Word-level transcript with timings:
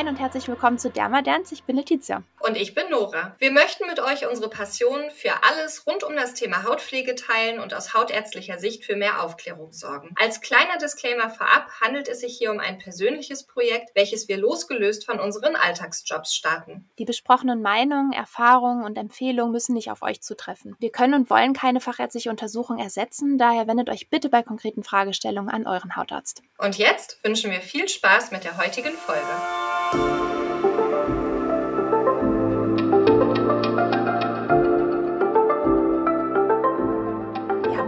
moin 0.00 0.08
und 0.08 0.18
herzlich 0.18 0.48
willkommen 0.48 0.78
zu 0.78 0.88
Dermadance. 0.88 1.52
Ich 1.52 1.64
bin 1.64 1.76
Letizia. 1.76 2.22
Und 2.38 2.56
ich 2.56 2.74
bin 2.74 2.88
Nora. 2.88 3.36
Wir 3.38 3.50
möchten 3.50 3.86
mit 3.86 4.00
euch 4.00 4.26
unsere 4.26 4.48
Passion 4.48 5.10
für 5.10 5.44
alles 5.44 5.86
rund 5.86 6.04
um 6.04 6.16
das 6.16 6.32
Thema 6.32 6.62
Hautpflege 6.64 7.14
teilen 7.16 7.60
und 7.60 7.74
aus 7.74 7.92
hautärztlicher 7.92 8.58
Sicht 8.58 8.86
für 8.86 8.96
mehr 8.96 9.22
Aufklärung 9.22 9.74
sorgen. 9.74 10.14
Als 10.18 10.40
kleiner 10.40 10.78
Disclaimer 10.78 11.28
vorab 11.28 11.68
handelt 11.82 12.08
es 12.08 12.20
sich 12.20 12.38
hier 12.38 12.50
um 12.50 12.60
ein 12.60 12.78
persönliches 12.78 13.46
Projekt, 13.46 13.90
welches 13.94 14.26
wir 14.28 14.38
losgelöst 14.38 15.04
von 15.04 15.20
unseren 15.20 15.54
Alltagsjobs 15.54 16.34
starten. 16.34 16.88
Die 16.98 17.04
besprochenen 17.04 17.60
Meinungen, 17.60 18.14
Erfahrungen 18.14 18.84
und 18.84 18.96
Empfehlungen 18.96 19.52
müssen 19.52 19.74
nicht 19.74 19.90
auf 19.90 20.00
euch 20.00 20.22
zutreffen. 20.22 20.76
Wir 20.78 20.90
können 20.90 21.12
und 21.12 21.28
wollen 21.28 21.52
keine 21.52 21.80
fachärztliche 21.80 22.30
Untersuchung 22.30 22.78
ersetzen, 22.78 23.36
daher 23.36 23.66
wendet 23.66 23.90
euch 23.90 24.08
bitte 24.08 24.30
bei 24.30 24.42
konkreten 24.42 24.82
Fragestellungen 24.82 25.50
an 25.50 25.66
euren 25.66 25.94
Hautarzt. 25.94 26.42
Und 26.56 26.78
jetzt 26.78 27.22
wünschen 27.22 27.50
wir 27.50 27.60
viel 27.60 27.86
Spaß 27.86 28.30
mit 28.30 28.44
der 28.44 28.56
heutigen 28.56 28.94
Folge. 28.94 29.28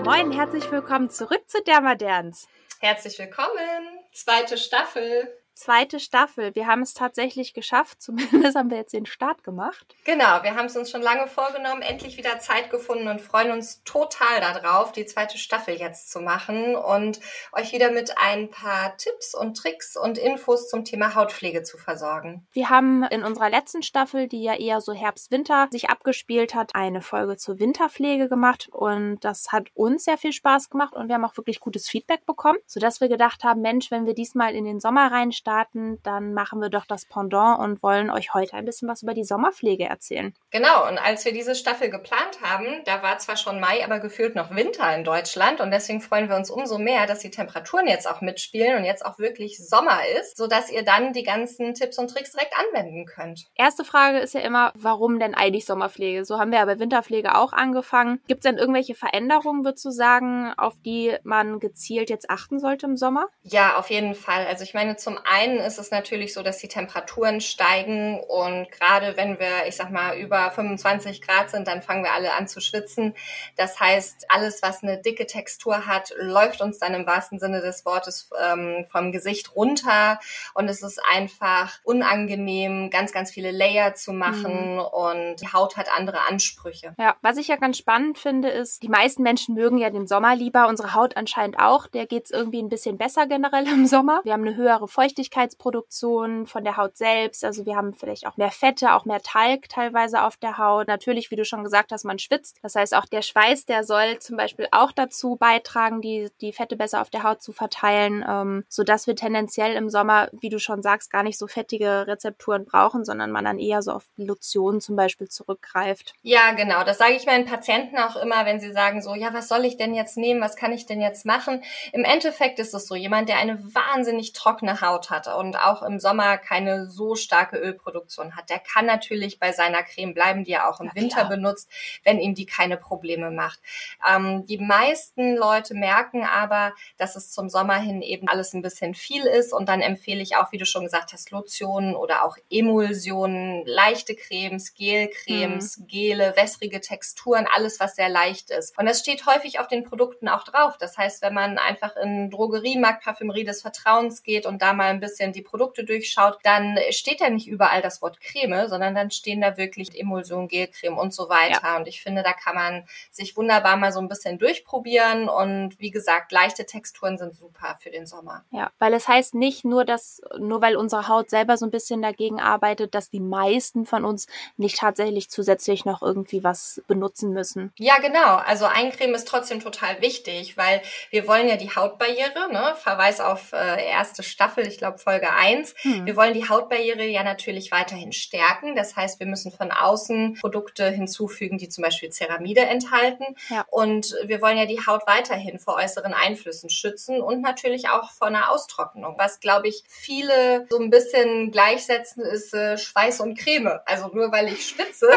Moin, 0.04 0.32
herzlich 0.32 0.70
willkommen 0.72 1.10
zurück 1.10 1.42
zu 1.46 1.62
Dermaderns. 1.62 2.48
Herzlich 2.80 3.18
willkommen, 3.18 4.00
zweite 4.12 4.58
Staffel 4.58 5.32
zweite 5.54 6.00
Staffel. 6.00 6.54
Wir 6.54 6.66
haben 6.66 6.82
es 6.82 6.94
tatsächlich 6.94 7.54
geschafft. 7.54 8.00
Zumindest 8.02 8.56
haben 8.56 8.70
wir 8.70 8.78
jetzt 8.78 8.92
den 8.92 9.06
Start 9.06 9.44
gemacht. 9.44 9.94
Genau, 10.04 10.42
wir 10.42 10.56
haben 10.56 10.66
es 10.66 10.76
uns 10.76 10.90
schon 10.90 11.02
lange 11.02 11.26
vorgenommen, 11.28 11.82
endlich 11.82 12.16
wieder 12.16 12.38
Zeit 12.38 12.70
gefunden 12.70 13.08
und 13.08 13.20
freuen 13.20 13.52
uns 13.52 13.82
total 13.84 14.40
darauf, 14.40 14.92
die 14.92 15.06
zweite 15.06 15.38
Staffel 15.38 15.74
jetzt 15.74 16.10
zu 16.10 16.20
machen 16.20 16.74
und 16.74 17.20
euch 17.52 17.72
wieder 17.72 17.90
mit 17.90 18.16
ein 18.18 18.50
paar 18.50 18.96
Tipps 18.96 19.34
und 19.34 19.56
Tricks 19.56 19.96
und 19.96 20.18
Infos 20.18 20.68
zum 20.68 20.84
Thema 20.84 21.14
Hautpflege 21.14 21.62
zu 21.62 21.78
versorgen. 21.78 22.46
Wir 22.52 22.70
haben 22.70 23.04
in 23.04 23.22
unserer 23.22 23.50
letzten 23.50 23.82
Staffel, 23.82 24.28
die 24.28 24.42
ja 24.42 24.54
eher 24.54 24.80
so 24.80 24.92
Herbst-Winter 24.92 25.68
sich 25.70 25.90
abgespielt 25.90 26.54
hat, 26.54 26.74
eine 26.74 27.02
Folge 27.02 27.36
zur 27.36 27.58
Winterpflege 27.58 28.28
gemacht 28.28 28.68
und 28.72 29.20
das 29.20 29.52
hat 29.52 29.68
uns 29.74 30.04
sehr 30.04 30.18
viel 30.18 30.32
Spaß 30.32 30.70
gemacht 30.70 30.94
und 30.94 31.08
wir 31.08 31.14
haben 31.14 31.24
auch 31.24 31.36
wirklich 31.36 31.60
gutes 31.60 31.88
Feedback 31.88 32.26
bekommen, 32.26 32.58
sodass 32.66 33.00
wir 33.00 33.08
gedacht 33.08 33.44
haben, 33.44 33.60
Mensch, 33.60 33.90
wenn 33.90 34.06
wir 34.06 34.14
diesmal 34.14 34.54
in 34.54 34.64
den 34.64 34.80
Sommer 34.80 35.10
reinsteigen, 35.10 35.41
starten, 35.42 35.98
dann 36.04 36.34
machen 36.34 36.60
wir 36.60 36.68
doch 36.68 36.86
das 36.86 37.04
Pendant 37.04 37.58
und 37.58 37.82
wollen 37.82 38.10
euch 38.10 38.32
heute 38.32 38.54
ein 38.54 38.64
bisschen 38.64 38.88
was 38.88 39.02
über 39.02 39.12
die 39.12 39.24
Sommerpflege 39.24 39.84
erzählen. 39.84 40.32
Genau, 40.50 40.86
und 40.88 40.98
als 40.98 41.24
wir 41.24 41.32
diese 41.32 41.56
Staffel 41.56 41.90
geplant 41.90 42.40
haben, 42.42 42.66
da 42.84 43.02
war 43.02 43.18
zwar 43.18 43.36
schon 43.36 43.58
Mai, 43.58 43.84
aber 43.84 43.98
gefühlt 43.98 44.36
noch 44.36 44.54
Winter 44.54 44.94
in 44.94 45.02
Deutschland 45.02 45.60
und 45.60 45.72
deswegen 45.72 46.00
freuen 46.00 46.28
wir 46.28 46.36
uns 46.36 46.50
umso 46.50 46.78
mehr, 46.78 47.06
dass 47.06 47.18
die 47.18 47.30
Temperaturen 47.30 47.88
jetzt 47.88 48.08
auch 48.08 48.20
mitspielen 48.20 48.76
und 48.76 48.84
jetzt 48.84 49.04
auch 49.04 49.18
wirklich 49.18 49.58
Sommer 49.58 49.98
ist, 50.20 50.36
sodass 50.36 50.70
ihr 50.70 50.84
dann 50.84 51.12
die 51.12 51.24
ganzen 51.24 51.74
Tipps 51.74 51.98
und 51.98 52.08
Tricks 52.08 52.32
direkt 52.32 52.54
anwenden 52.56 53.04
könnt. 53.06 53.46
Erste 53.56 53.84
Frage 53.84 54.18
ist 54.18 54.34
ja 54.34 54.40
immer, 54.40 54.72
warum 54.76 55.18
denn 55.18 55.34
eigentlich 55.34 55.64
Sommerpflege? 55.64 56.24
So 56.24 56.38
haben 56.38 56.52
wir 56.52 56.58
ja 56.58 56.64
bei 56.64 56.78
Winterpflege 56.78 57.36
auch 57.36 57.52
angefangen. 57.52 58.20
Gibt 58.28 58.44
es 58.44 58.50
denn 58.50 58.58
irgendwelche 58.58 58.94
Veränderungen, 58.94 59.64
würdest 59.64 59.84
du 59.84 59.90
sagen, 59.90 60.52
auf 60.56 60.74
die 60.84 61.16
man 61.24 61.58
gezielt 61.58 62.10
jetzt 62.10 62.30
achten 62.30 62.60
sollte 62.60 62.86
im 62.86 62.96
Sommer? 62.96 63.26
Ja, 63.42 63.76
auf 63.76 63.90
jeden 63.90 64.14
Fall. 64.14 64.46
Also 64.46 64.62
ich 64.62 64.74
meine, 64.74 64.96
zum 64.96 65.18
einen 65.32 65.58
ist 65.58 65.78
es 65.78 65.90
natürlich 65.90 66.34
so, 66.34 66.42
dass 66.42 66.58
die 66.58 66.68
Temperaturen 66.68 67.40
steigen 67.40 68.20
und 68.20 68.70
gerade 68.70 69.16
wenn 69.16 69.38
wir, 69.38 69.66
ich 69.66 69.76
sag 69.76 69.90
mal, 69.90 70.18
über 70.18 70.50
25 70.50 71.22
Grad 71.22 71.50
sind, 71.50 71.66
dann 71.66 71.80
fangen 71.80 72.04
wir 72.04 72.12
alle 72.12 72.34
an 72.34 72.48
zu 72.48 72.60
schwitzen. 72.60 73.14
Das 73.56 73.80
heißt, 73.80 74.26
alles, 74.28 74.62
was 74.62 74.82
eine 74.82 75.00
dicke 75.00 75.26
Textur 75.26 75.86
hat, 75.86 76.12
läuft 76.18 76.60
uns 76.60 76.78
dann 76.78 76.94
im 76.94 77.06
wahrsten 77.06 77.38
Sinne 77.38 77.62
des 77.62 77.86
Wortes 77.86 78.30
ähm, 78.42 78.86
vom 78.90 79.10
Gesicht 79.10 79.56
runter 79.56 80.20
und 80.54 80.68
es 80.68 80.82
ist 80.82 81.00
einfach 81.10 81.78
unangenehm, 81.82 82.90
ganz, 82.90 83.12
ganz 83.12 83.30
viele 83.30 83.52
Layer 83.52 83.94
zu 83.94 84.12
machen 84.12 84.74
mhm. 84.74 84.80
und 84.80 85.36
die 85.40 85.52
Haut 85.52 85.76
hat 85.76 85.88
andere 85.96 86.28
Ansprüche. 86.28 86.94
Ja, 86.98 87.16
was 87.22 87.38
ich 87.38 87.48
ja 87.48 87.56
ganz 87.56 87.78
spannend 87.78 88.18
finde, 88.18 88.50
ist, 88.50 88.82
die 88.82 88.88
meisten 88.88 89.22
Menschen 89.22 89.54
mögen 89.54 89.78
ja 89.78 89.88
den 89.88 90.06
Sommer 90.06 90.36
lieber, 90.36 90.68
unsere 90.68 90.94
Haut 90.94 91.16
anscheinend 91.16 91.58
auch. 91.58 91.86
Der 91.86 92.06
geht 92.06 92.26
es 92.26 92.30
irgendwie 92.30 92.62
ein 92.62 92.68
bisschen 92.68 92.98
besser 92.98 93.26
generell 93.26 93.66
im 93.66 93.86
Sommer. 93.86 94.20
Wir 94.24 94.34
haben 94.34 94.46
eine 94.46 94.56
höhere 94.56 94.88
Feuchtigkeit 94.88 95.21
Flüssigkeitsproduktion 95.22 96.46
von 96.46 96.64
der 96.64 96.76
Haut 96.76 96.96
selbst. 96.96 97.44
Also 97.44 97.64
wir 97.66 97.76
haben 97.76 97.94
vielleicht 97.94 98.26
auch 98.26 98.36
mehr 98.36 98.50
Fette, 98.50 98.94
auch 98.94 99.04
mehr 99.04 99.20
Talg 99.22 99.68
teilweise 99.68 100.22
auf 100.22 100.36
der 100.36 100.58
Haut. 100.58 100.88
Natürlich, 100.88 101.30
wie 101.30 101.36
du 101.36 101.44
schon 101.44 101.64
gesagt 101.64 101.92
hast, 101.92 102.04
man 102.04 102.18
schwitzt. 102.18 102.58
Das 102.62 102.74
heißt, 102.74 102.94
auch 102.94 103.06
der 103.06 103.22
Schweiß, 103.22 103.66
der 103.66 103.84
soll 103.84 104.18
zum 104.18 104.36
Beispiel 104.36 104.68
auch 104.72 104.92
dazu 104.92 105.36
beitragen, 105.36 106.00
die, 106.00 106.30
die 106.40 106.52
Fette 106.52 106.76
besser 106.76 107.00
auf 107.00 107.10
der 107.10 107.22
Haut 107.22 107.42
zu 107.42 107.52
verteilen, 107.52 108.24
ähm, 108.28 108.64
sodass 108.68 109.06
wir 109.06 109.16
tendenziell 109.16 109.74
im 109.74 109.88
Sommer, 109.88 110.28
wie 110.32 110.48
du 110.48 110.58
schon 110.58 110.82
sagst, 110.82 111.10
gar 111.10 111.22
nicht 111.22 111.38
so 111.38 111.46
fettige 111.46 112.06
Rezepturen 112.06 112.64
brauchen, 112.64 113.04
sondern 113.04 113.30
man 113.30 113.44
dann 113.44 113.58
eher 113.58 113.82
so 113.82 113.92
auf 113.92 114.04
Lotionen 114.16 114.80
zum 114.80 114.96
Beispiel 114.96 115.28
zurückgreift. 115.28 116.14
Ja, 116.22 116.52
genau. 116.52 116.84
Das 116.84 116.98
sage 116.98 117.14
ich 117.14 117.26
meinen 117.26 117.46
Patienten 117.46 117.98
auch 117.98 118.16
immer, 118.16 118.44
wenn 118.46 118.60
sie 118.60 118.72
sagen 118.72 119.02
so, 119.02 119.14
ja, 119.14 119.32
was 119.32 119.48
soll 119.48 119.64
ich 119.64 119.76
denn 119.76 119.94
jetzt 119.94 120.16
nehmen? 120.16 120.40
Was 120.40 120.56
kann 120.56 120.72
ich 120.72 120.86
denn 120.86 121.00
jetzt 121.00 121.24
machen? 121.24 121.62
Im 121.92 122.04
Endeffekt 122.04 122.58
ist 122.58 122.74
es 122.74 122.86
so, 122.86 122.94
jemand, 122.94 123.28
der 123.28 123.38
eine 123.38 123.62
wahnsinnig 123.74 124.32
trockene 124.32 124.80
Haut 124.80 125.10
hat 125.10 125.11
und 125.36 125.56
auch 125.56 125.82
im 125.82 126.00
Sommer 126.00 126.38
keine 126.38 126.88
so 126.88 127.14
starke 127.14 127.56
Ölproduktion 127.56 128.36
hat, 128.36 128.50
der 128.50 128.58
kann 128.58 128.86
natürlich 128.86 129.38
bei 129.38 129.52
seiner 129.52 129.82
Creme 129.82 130.14
bleiben, 130.14 130.44
die 130.44 130.52
er 130.52 130.68
auch 130.68 130.80
im 130.80 130.86
ja, 130.86 130.94
Winter 130.94 131.24
benutzt, 131.24 131.70
wenn 132.04 132.18
ihm 132.18 132.34
die 132.34 132.46
keine 132.46 132.76
Probleme 132.76 133.30
macht. 133.30 133.60
Ähm, 134.08 134.46
die 134.46 134.58
meisten 134.58 135.36
Leute 135.36 135.74
merken 135.74 136.24
aber, 136.24 136.72
dass 136.96 137.16
es 137.16 137.32
zum 137.32 137.48
Sommer 137.48 137.76
hin 137.76 138.02
eben 138.02 138.28
alles 138.28 138.54
ein 138.54 138.62
bisschen 138.62 138.94
viel 138.94 139.24
ist 139.24 139.52
und 139.52 139.68
dann 139.68 139.80
empfehle 139.80 140.22
ich 140.22 140.36
auch, 140.36 140.52
wie 140.52 140.58
du 140.58 140.66
schon 140.66 140.84
gesagt 140.84 141.12
hast, 141.12 141.30
Lotionen 141.30 141.94
oder 141.94 142.24
auch 142.24 142.36
Emulsionen, 142.50 143.64
leichte 143.66 144.14
Cremes, 144.14 144.74
Gelcremes, 144.74 145.78
mhm. 145.78 145.86
Gele, 145.86 146.32
wässrige 146.36 146.80
Texturen, 146.80 147.46
alles, 147.52 147.80
was 147.80 147.96
sehr 147.96 148.08
leicht 148.08 148.50
ist. 148.50 148.76
Und 148.78 148.86
das 148.86 149.00
steht 149.00 149.26
häufig 149.26 149.60
auf 149.60 149.68
den 149.68 149.84
Produkten 149.84 150.28
auch 150.28 150.44
drauf. 150.44 150.76
Das 150.78 150.96
heißt, 150.96 151.22
wenn 151.22 151.34
man 151.34 151.58
einfach 151.58 151.96
in 151.96 152.30
Drogeriemarkt, 152.30 153.04
Parfümerie 153.04 153.44
des 153.44 153.62
Vertrauens 153.62 154.22
geht 154.22 154.46
und 154.46 154.62
da 154.62 154.72
mal 154.72 154.90
ein 154.90 155.00
bisschen 155.02 155.32
die 155.32 155.42
Produkte 155.42 155.84
durchschaut, 155.84 156.38
dann 156.42 156.78
steht 156.90 157.20
ja 157.20 157.28
nicht 157.28 157.46
überall 157.46 157.82
das 157.82 158.00
Wort 158.00 158.18
Creme, 158.20 158.68
sondern 158.68 158.94
dann 158.94 159.10
stehen 159.10 159.42
da 159.42 159.58
wirklich 159.58 159.98
Emulsion, 159.98 160.48
Gelcreme 160.48 160.96
und 160.96 161.12
so 161.12 161.28
weiter. 161.28 161.60
Ja. 161.62 161.76
Und 161.76 161.86
ich 161.86 162.02
finde, 162.02 162.22
da 162.22 162.32
kann 162.32 162.54
man 162.54 162.86
sich 163.10 163.36
wunderbar 163.36 163.76
mal 163.76 163.92
so 163.92 164.00
ein 164.00 164.08
bisschen 164.08 164.38
durchprobieren. 164.38 165.28
Und 165.28 165.78
wie 165.78 165.90
gesagt, 165.90 166.32
leichte 166.32 166.64
Texturen 166.64 167.18
sind 167.18 167.34
super 167.34 167.76
für 167.80 167.90
den 167.90 168.06
Sommer. 168.06 168.44
Ja, 168.50 168.70
weil 168.78 168.94
es 168.94 169.08
heißt 169.08 169.34
nicht 169.34 169.64
nur, 169.64 169.84
dass, 169.84 170.22
nur 170.38 170.62
weil 170.62 170.76
unsere 170.76 171.08
Haut 171.08 171.28
selber 171.28 171.56
so 171.56 171.66
ein 171.66 171.70
bisschen 171.70 172.00
dagegen 172.00 172.40
arbeitet, 172.40 172.94
dass 172.94 173.10
die 173.10 173.20
meisten 173.20 173.84
von 173.84 174.04
uns 174.04 174.26
nicht 174.56 174.78
tatsächlich 174.78 175.28
zusätzlich 175.28 175.84
noch 175.84 176.02
irgendwie 176.02 176.44
was 176.44 176.80
benutzen 176.86 177.32
müssen. 177.32 177.72
Ja, 177.76 177.98
genau. 177.98 178.36
Also 178.36 178.66
Eincreme 178.66 179.14
ist 179.14 179.28
trotzdem 179.28 179.60
total 179.60 180.00
wichtig, 180.00 180.56
weil 180.56 180.82
wir 181.10 181.26
wollen 181.26 181.48
ja 181.48 181.56
die 181.56 181.74
Hautbarriere, 181.74 182.52
ne? 182.52 182.74
Verweis 182.76 183.20
auf 183.20 183.52
äh, 183.52 183.84
erste 183.88 184.22
Staffel, 184.22 184.66
ich 184.66 184.78
glaube, 184.78 184.91
glaube 184.92 184.98
Folge 184.98 185.32
1. 185.32 185.74
Hm. 185.82 186.06
Wir 186.06 186.16
wollen 186.16 186.34
die 186.34 186.48
Hautbarriere 186.48 187.04
ja 187.06 187.22
natürlich 187.22 187.70
weiterhin 187.70 188.12
stärken. 188.12 188.74
Das 188.76 188.96
heißt, 188.96 189.20
wir 189.20 189.26
müssen 189.26 189.52
von 189.52 189.70
außen 189.70 190.38
Produkte 190.40 190.90
hinzufügen, 190.90 191.58
die 191.58 191.68
zum 191.68 191.82
Beispiel 191.82 192.10
Ceramide 192.10 192.62
enthalten. 192.62 193.24
Ja. 193.48 193.64
Und 193.70 194.14
wir 194.24 194.40
wollen 194.40 194.58
ja 194.58 194.66
die 194.66 194.84
Haut 194.86 195.02
weiterhin 195.06 195.58
vor 195.58 195.76
äußeren 195.76 196.14
Einflüssen 196.14 196.70
schützen 196.70 197.20
und 197.20 197.40
natürlich 197.40 197.88
auch 197.88 198.10
vor 198.10 198.28
einer 198.28 198.50
Austrocknung. 198.50 199.16
Was, 199.18 199.40
glaube 199.40 199.68
ich, 199.68 199.82
viele 199.88 200.66
so 200.70 200.78
ein 200.78 200.90
bisschen 200.90 201.50
gleichsetzen, 201.50 202.24
ist 202.24 202.54
äh, 202.54 202.78
Schweiß 202.78 203.20
und 203.20 203.38
Creme. 203.38 203.80
Also 203.86 204.08
nur 204.08 204.32
weil 204.32 204.48
ich 204.48 204.68
schwitze, 204.68 205.08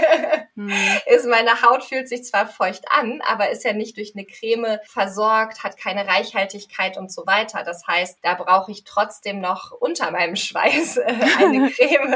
hm. 0.54 0.72
ist 1.06 1.26
meine 1.26 1.62
Haut 1.62 1.84
fühlt 1.84 2.08
sich 2.08 2.24
zwar 2.24 2.46
feucht 2.46 2.84
an, 2.90 3.20
aber 3.26 3.50
ist 3.50 3.64
ja 3.64 3.72
nicht 3.72 3.96
durch 3.96 4.14
eine 4.14 4.24
Creme 4.24 4.78
versorgt, 4.84 5.62
hat 5.62 5.76
keine 5.76 6.06
Reichhaltigkeit 6.06 6.96
und 6.96 7.12
so 7.12 7.26
weiter. 7.26 7.62
Das 7.64 7.86
heißt, 7.86 8.18
da 8.22 8.34
brauche 8.34 8.72
ich 8.72 8.84
trotzdem 8.84 9.19
trotzdem 9.20 9.40
noch 9.40 9.72
unter 9.72 10.10
meinem 10.10 10.36
Schweiß 10.36 10.96
äh, 10.98 11.14
eine 11.38 11.70
Creme, 11.70 12.14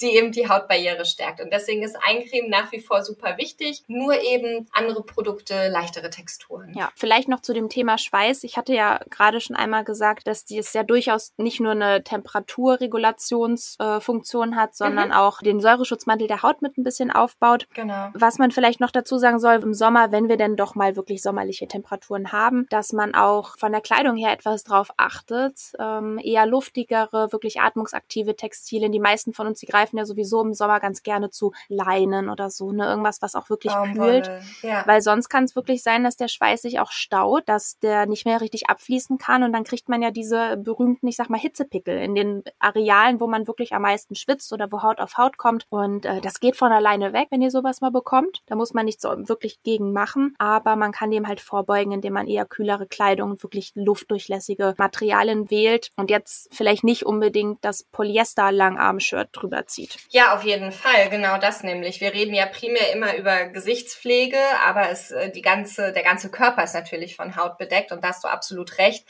die 0.00 0.16
eben 0.16 0.32
die 0.32 0.48
Hautbarriere 0.48 1.04
stärkt. 1.04 1.40
Und 1.40 1.52
deswegen 1.52 1.84
ist 1.84 1.96
Eincreme 2.04 2.48
nach 2.48 2.72
wie 2.72 2.80
vor 2.80 3.04
super 3.04 3.36
wichtig, 3.38 3.84
nur 3.86 4.20
eben 4.20 4.66
andere 4.72 5.04
Produkte, 5.04 5.68
leichtere 5.68 6.10
Texturen. 6.10 6.74
Ja, 6.74 6.90
vielleicht 6.96 7.28
noch 7.28 7.38
zu 7.40 7.52
dem 7.52 7.68
Thema 7.68 7.98
Schweiß. 7.98 8.42
Ich 8.44 8.56
hatte 8.56 8.72
ja 8.74 9.00
gerade 9.10 9.40
schon 9.40 9.54
einmal 9.56 9.84
gesagt, 9.84 10.26
dass 10.26 10.44
die 10.44 10.58
es 10.58 10.72
ja 10.72 10.82
durchaus 10.82 11.32
nicht 11.36 11.60
nur 11.60 11.70
eine 11.72 12.02
Temperaturregulationsfunktion 12.02 14.52
äh, 14.52 14.56
hat, 14.56 14.74
sondern 14.74 15.10
mhm. 15.10 15.14
auch 15.14 15.40
den 15.40 15.60
Säureschutzmantel 15.60 16.26
der 16.26 16.42
Haut 16.42 16.62
mit 16.62 16.78
ein 16.78 16.84
bisschen 16.84 17.12
aufbaut. 17.12 17.68
Genau. 17.74 18.08
Was 18.14 18.38
man 18.38 18.50
vielleicht 18.50 18.80
noch 18.80 18.90
dazu 18.90 19.18
sagen 19.18 19.38
soll, 19.38 19.62
im 19.62 19.74
Sommer, 19.74 20.10
wenn 20.10 20.28
wir 20.28 20.36
denn 20.36 20.56
doch 20.56 20.74
mal 20.74 20.96
wirklich 20.96 21.22
sommerliche 21.22 21.68
Temperaturen 21.68 22.32
haben, 22.32 22.66
dass 22.70 22.92
man 22.92 23.14
auch 23.14 23.56
von 23.56 23.70
der 23.70 23.80
Kleidung 23.80 24.16
her 24.16 24.32
etwas 24.32 24.64
drauf 24.64 24.90
achtet. 24.96 25.54
Ähm, 25.78 26.18
eher 26.24 26.46
luftigere, 26.46 27.32
wirklich 27.32 27.60
atmungsaktive 27.60 28.36
Textilien. 28.36 28.92
Die 28.92 29.00
meisten 29.00 29.32
von 29.32 29.46
uns, 29.46 29.60
die 29.60 29.66
greifen 29.66 29.96
ja 29.98 30.04
sowieso 30.04 30.42
im 30.42 30.54
Sommer 30.54 30.80
ganz 30.80 31.02
gerne 31.02 31.30
zu 31.30 31.52
Leinen 31.68 32.28
oder 32.28 32.50
so, 32.50 32.72
ne? 32.72 32.86
Irgendwas, 32.86 33.22
was 33.22 33.34
auch 33.34 33.50
wirklich 33.50 33.72
Baumwolle. 33.72 34.22
kühlt. 34.22 34.30
Ja. 34.62 34.86
Weil 34.86 35.00
sonst 35.00 35.28
kann 35.28 35.44
es 35.44 35.56
wirklich 35.56 35.82
sein, 35.82 36.04
dass 36.04 36.16
der 36.16 36.28
Schweiß 36.28 36.62
sich 36.62 36.80
auch 36.80 36.90
staut, 36.90 37.48
dass 37.48 37.78
der 37.78 38.06
nicht 38.06 38.24
mehr 38.24 38.40
richtig 38.40 38.68
abfließen 38.68 39.18
kann 39.18 39.42
und 39.42 39.52
dann 39.52 39.64
kriegt 39.64 39.88
man 39.88 40.02
ja 40.02 40.10
diese 40.10 40.56
berühmten, 40.56 41.06
ich 41.06 41.16
sag 41.16 41.30
mal, 41.30 41.38
Hitzepickel 41.38 41.98
in 41.98 42.14
den 42.14 42.42
Arealen, 42.58 43.20
wo 43.20 43.26
man 43.26 43.46
wirklich 43.46 43.74
am 43.74 43.82
meisten 43.82 44.14
schwitzt 44.14 44.52
oder 44.52 44.70
wo 44.72 44.82
Haut 44.82 45.00
auf 45.00 45.16
Haut 45.18 45.36
kommt. 45.36 45.66
Und 45.68 46.06
äh, 46.06 46.20
das 46.20 46.40
geht 46.40 46.56
von 46.56 46.72
alleine 46.72 47.12
weg, 47.12 47.28
wenn 47.30 47.42
ihr 47.42 47.50
sowas 47.50 47.80
mal 47.80 47.90
bekommt. 47.90 48.42
Da 48.46 48.56
muss 48.56 48.74
man 48.74 48.84
nichts 48.84 49.02
so 49.02 49.10
wirklich 49.28 49.62
gegen 49.62 49.92
machen, 49.92 50.34
aber 50.38 50.76
man 50.76 50.92
kann 50.92 51.10
dem 51.10 51.28
halt 51.28 51.40
vorbeugen, 51.40 51.92
indem 51.92 52.14
man 52.14 52.26
eher 52.26 52.46
kühlere 52.46 52.86
Kleidung 52.86 53.32
und 53.32 53.42
wirklich 53.42 53.72
luftdurchlässige 53.74 54.74
Materialien 54.78 55.50
wählt 55.50 55.90
und 56.04 56.10
jetzt 56.10 56.54
vielleicht 56.54 56.84
nicht 56.84 57.06
unbedingt 57.06 57.64
das 57.64 57.84
Polyester-Langarm-Shirt 57.84 59.30
drüber 59.32 59.66
zieht. 59.66 59.96
Ja, 60.10 60.34
auf 60.34 60.42
jeden 60.44 60.70
Fall, 60.70 61.08
genau 61.08 61.38
das 61.38 61.62
nämlich. 61.62 62.02
Wir 62.02 62.12
reden 62.12 62.34
ja 62.34 62.44
primär 62.44 62.92
immer 62.92 63.16
über 63.16 63.46
Gesichtspflege, 63.46 64.36
aber 64.66 64.90
es 64.90 65.10
äh, 65.12 65.30
die 65.30 65.40
ganze 65.40 65.92
der 65.94 66.02
ganze 66.02 66.30
Körper 66.30 66.62
ist 66.62 66.74
natürlich 66.74 67.16
von 67.16 67.36
Haut 67.36 67.56
bedeckt 67.56 67.90
und 67.90 68.04
da 68.04 68.08
hast 68.08 68.22
du 68.22 68.28
absolut 68.28 68.76
recht, 68.76 69.06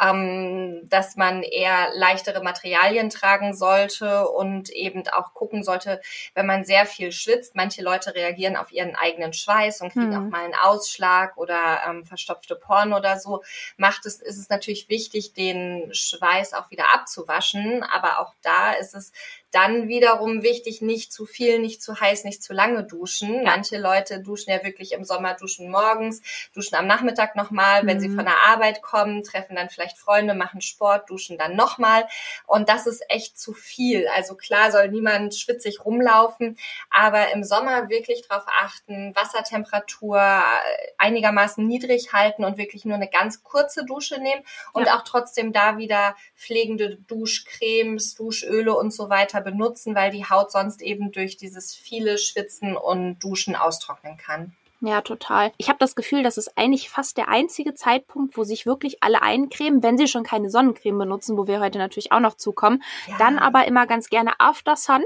ähm, 0.00 0.82
dass 0.84 1.16
man 1.16 1.42
eher 1.42 1.88
leichtere 1.94 2.40
Materialien 2.44 3.10
tragen 3.10 3.52
sollte 3.52 4.28
und 4.28 4.70
eben 4.70 5.02
auch 5.08 5.34
gucken 5.34 5.64
sollte, 5.64 6.00
wenn 6.34 6.46
man 6.46 6.64
sehr 6.64 6.86
viel 6.86 7.10
schwitzt. 7.10 7.56
Manche 7.56 7.82
Leute 7.82 8.14
reagieren 8.14 8.54
auf 8.54 8.70
ihren 8.70 8.94
eigenen 8.94 9.32
Schweiß 9.32 9.80
und 9.80 9.92
kriegen 9.92 10.10
Mhm. 10.10 10.26
auch 10.28 10.30
mal 10.30 10.44
einen 10.44 10.54
Ausschlag 10.54 11.36
oder 11.38 11.80
ähm, 11.88 12.04
verstopfte 12.04 12.54
Poren 12.54 12.92
oder 12.92 13.18
so. 13.18 13.42
Macht 13.76 14.06
es 14.06 14.20
ist 14.20 14.38
es 14.38 14.48
natürlich 14.48 14.88
wichtig, 14.88 15.32
den 15.32 15.88
Schweiß 15.92 16.35
auch 16.54 16.70
wieder 16.70 16.92
abzuwaschen, 16.94 17.82
aber 17.82 18.20
auch 18.20 18.34
da 18.42 18.72
ist 18.72 18.94
es 18.94 19.12
dann 19.56 19.88
wiederum 19.88 20.42
wichtig, 20.42 20.82
nicht 20.82 21.12
zu 21.12 21.24
viel, 21.24 21.58
nicht 21.58 21.82
zu 21.82 21.98
heiß, 21.98 22.24
nicht 22.24 22.42
zu 22.42 22.52
lange 22.52 22.84
duschen. 22.84 23.42
Manche 23.44 23.78
Leute 23.78 24.20
duschen 24.20 24.50
ja 24.52 24.62
wirklich 24.62 24.92
im 24.92 25.02
Sommer, 25.04 25.32
duschen 25.34 25.70
morgens, 25.70 26.20
duschen 26.54 26.76
am 26.76 26.86
Nachmittag 26.86 27.36
nochmal, 27.36 27.86
wenn 27.86 27.98
sie 27.98 28.08
Mhm. 28.08 28.16
von 28.16 28.24
der 28.26 28.36
Arbeit 28.46 28.82
kommen, 28.82 29.24
treffen 29.24 29.56
dann 29.56 29.70
vielleicht 29.70 29.96
Freunde, 29.96 30.34
machen 30.34 30.60
Sport, 30.60 31.08
duschen 31.08 31.38
dann 31.38 31.56
nochmal. 31.56 32.06
Und 32.46 32.68
das 32.68 32.86
ist 32.86 33.02
echt 33.08 33.38
zu 33.38 33.54
viel. 33.54 34.06
Also 34.14 34.34
klar 34.34 34.70
soll 34.70 34.88
niemand 34.88 35.34
schwitzig 35.34 35.84
rumlaufen, 35.84 36.58
aber 36.90 37.32
im 37.32 37.42
Sommer 37.42 37.88
wirklich 37.88 38.26
darauf 38.28 38.44
achten, 38.48 39.14
Wassertemperatur 39.16 40.18
äh, 40.18 40.92
einigermaßen 40.98 41.66
niedrig 41.66 42.12
halten 42.12 42.44
und 42.44 42.58
wirklich 42.58 42.84
nur 42.84 42.96
eine 42.96 43.08
ganz 43.08 43.42
kurze 43.42 43.84
Dusche 43.86 44.20
nehmen 44.20 44.42
und 44.74 44.86
Ja. 44.86 44.96
auch 44.98 45.02
trotzdem 45.02 45.52
da 45.52 45.78
wieder 45.78 46.14
pflegende 46.36 46.96
Duschcremes, 47.08 48.14
Duschöle 48.14 48.74
und 48.74 48.92
so 48.92 49.08
weiter 49.08 49.40
benutzen, 49.46 49.94
weil 49.94 50.10
die 50.10 50.24
Haut 50.24 50.50
sonst 50.50 50.82
eben 50.82 51.12
durch 51.12 51.36
dieses 51.36 51.74
viele 51.74 52.18
Schwitzen 52.18 52.76
und 52.76 53.20
Duschen 53.20 53.54
austrocknen 53.54 54.16
kann. 54.16 54.56
Ja, 54.80 55.00
total. 55.00 55.52
Ich 55.56 55.68
habe 55.68 55.78
das 55.78 55.94
Gefühl, 55.94 56.22
das 56.22 56.36
ist 56.36 56.58
eigentlich 56.58 56.90
fast 56.90 57.16
der 57.16 57.28
einzige 57.28 57.74
Zeitpunkt, 57.74 58.36
wo 58.36 58.44
sich 58.44 58.66
wirklich 58.66 59.02
alle 59.02 59.22
eincremen, 59.22 59.82
wenn 59.82 59.96
sie 59.96 60.08
schon 60.08 60.24
keine 60.24 60.50
Sonnencreme 60.50 60.98
benutzen, 60.98 61.38
wo 61.38 61.46
wir 61.46 61.60
heute 61.60 61.78
natürlich 61.78 62.12
auch 62.12 62.20
noch 62.20 62.34
zukommen. 62.34 62.82
Ja. 63.06 63.16
Dann 63.18 63.38
aber 63.38 63.66
immer 63.66 63.86
ganz 63.86 64.10
gerne 64.10 64.32
After 64.38 64.76
Sun. 64.76 65.04